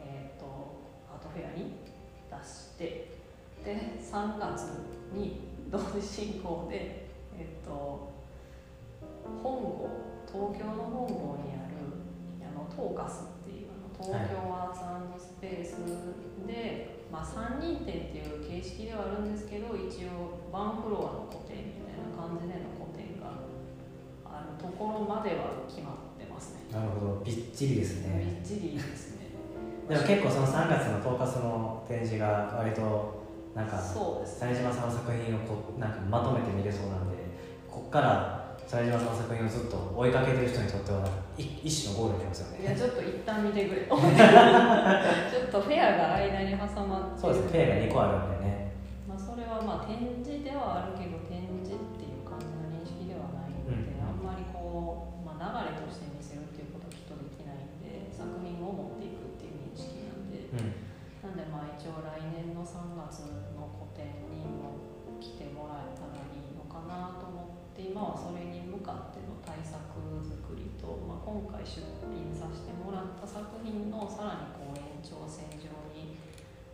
[0.00, 0.46] えーと、
[1.12, 1.72] アートフェアに
[2.30, 3.12] 出して
[3.64, 4.62] で3月
[5.12, 5.40] に
[5.70, 7.06] 同時進行で
[7.38, 8.12] えっと
[9.42, 9.90] 本郷
[10.26, 11.74] 東京の本郷にある
[12.40, 14.82] あのトーカスっていうあの東京アーツ
[15.22, 15.76] スペース
[16.46, 23.38] で、まあ、3人展っていう形式ではあるんですけど一応ワンフロアの個展みたいな感じでの個展が
[24.26, 26.11] あるところまでは決まって
[26.42, 26.74] ますね。
[26.74, 27.22] なるほど。
[27.24, 28.42] びっちりですね。
[28.42, 29.30] びっちりですね。
[29.88, 33.22] でも結構その3月の10日その展示が割と
[33.54, 37.16] なんか鮫島さんの作品をこうなんかまとめて見れそうなんで
[37.70, 42.64] こっから鮫島さんの作品をずっと追いかけてる人にとってはい一種のゴールになりますよね。
[42.64, 43.82] いやちょっと一旦見てくれ。
[43.90, 43.98] ちょっ
[45.50, 47.52] とフェアが間に挟まってそうですね。
[47.52, 48.72] ペイが2個あるんでね。
[49.06, 51.11] まあ、それはまあ展示ではあるけど
[61.78, 63.24] 一応来年の3月
[63.56, 64.76] の個展にも
[65.16, 69.80] 来てもらえたらいいのかなと思って今はそれに向かっての対策
[70.20, 71.80] 作りと、まあ、今回出
[72.12, 76.20] 品させてもらった作品のさらにこう延長線上に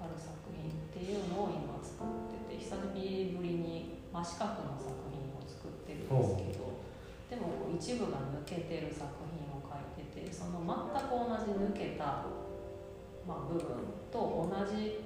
[0.03, 6.85] ある作品っていうのを今作ってて久しぶりに真四角の作品を作ってるんですけど
[7.29, 10.77] でも一部が抜けてる作品を描いててその全
[11.07, 12.25] く同じ抜けた、
[13.27, 15.05] まあ、部分と同じ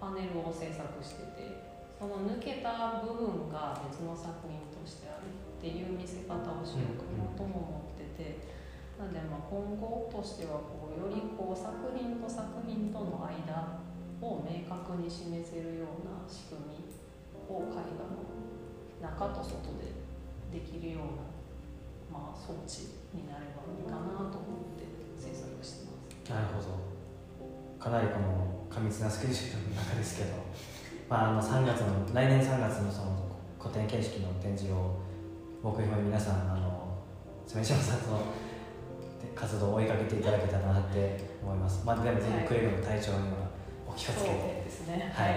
[0.00, 8.64] パネルを制作しててその抜けた部分が別の作品としてあるっていう見せ方をしようかなとも思ってて。
[8.98, 13.82] なんでまあ今後としてはこうよりこう作品と作品との間
[14.22, 16.86] を明確に示せるような仕組み
[17.50, 18.22] を絵画の
[19.02, 19.90] 中と外で
[20.54, 24.86] できるような、まあ、装置になればいいかなと思って
[25.18, 26.30] 制作してます。
[26.30, 26.93] なるほど
[27.84, 30.30] かなりこの過密なスケジュールの中ですけど、
[31.06, 35.04] まあ、あの3月の来年3月のその古典形式の展示を
[35.62, 37.04] 目標に皆さんあの
[37.46, 38.24] 鮫島さんの
[39.36, 43.52] 活動を追いかけていただけたらなって思います、まあ、でもぜひくれぐれも体調には
[43.86, 45.36] お気をつけて、そうですねはい。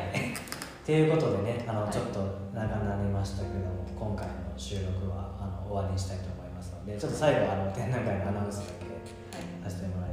[0.85, 2.23] ということでね、あの、はいちょっと
[2.55, 10.06] 長くなりましたけども、今回の収録はあの終わりにしたいと思いますので、ちょっと最後あの展覧会のアナウンスだけさせてもらいます。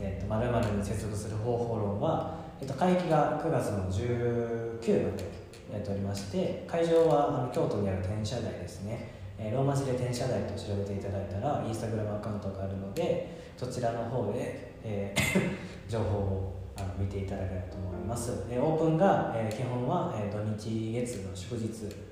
[0.00, 5.24] えっ、と、まるまるに接続する方法論は、えっ、と、会期が9月の19まで
[5.72, 9.12] やっておりまして、会場はあの京都にある天社台ですね。
[9.38, 15.50] えーローマ字で天社台と調べていただいたら、インスタグラムアカウントがあるので、そちらの方で、えー
[15.90, 18.44] 情報をあの見ていただければと思います。
[18.50, 21.68] えーオープンが、えー基本は、えー土日月の祝日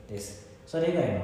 [0.08, 0.48] です。
[0.66, 1.20] それ以外の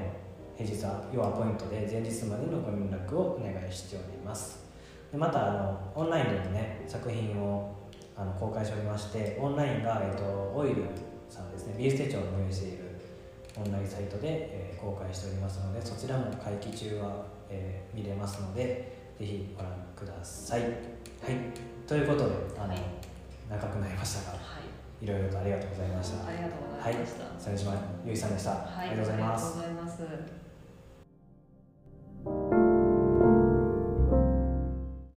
[0.57, 4.70] 平日は要はポイントで前日までのご連絡をお願いしております。
[5.11, 7.75] でまたあのオンラインでもね作品を
[8.17, 10.85] あの公開しておりましてオンラインが、えー、とオイル
[11.29, 12.91] さんですねビース手帳を運営している
[13.59, 20.63] オンラインサイトで、えー公開しておりますのでそちらも会期中は、えー見れますのでぜひご覧ください。
[20.63, 20.71] はい、
[21.87, 22.81] ということであの、はい
[23.51, 26.27] 長くなりましたがはいいろいろとありがとうございました。
[26.27, 27.25] ありがとうございました。
[27.39, 27.73] 鮫島
[28.07, 28.89] 由衣さんでした、はい。
[28.91, 29.87] ありがとうございま
[32.55, 32.60] す。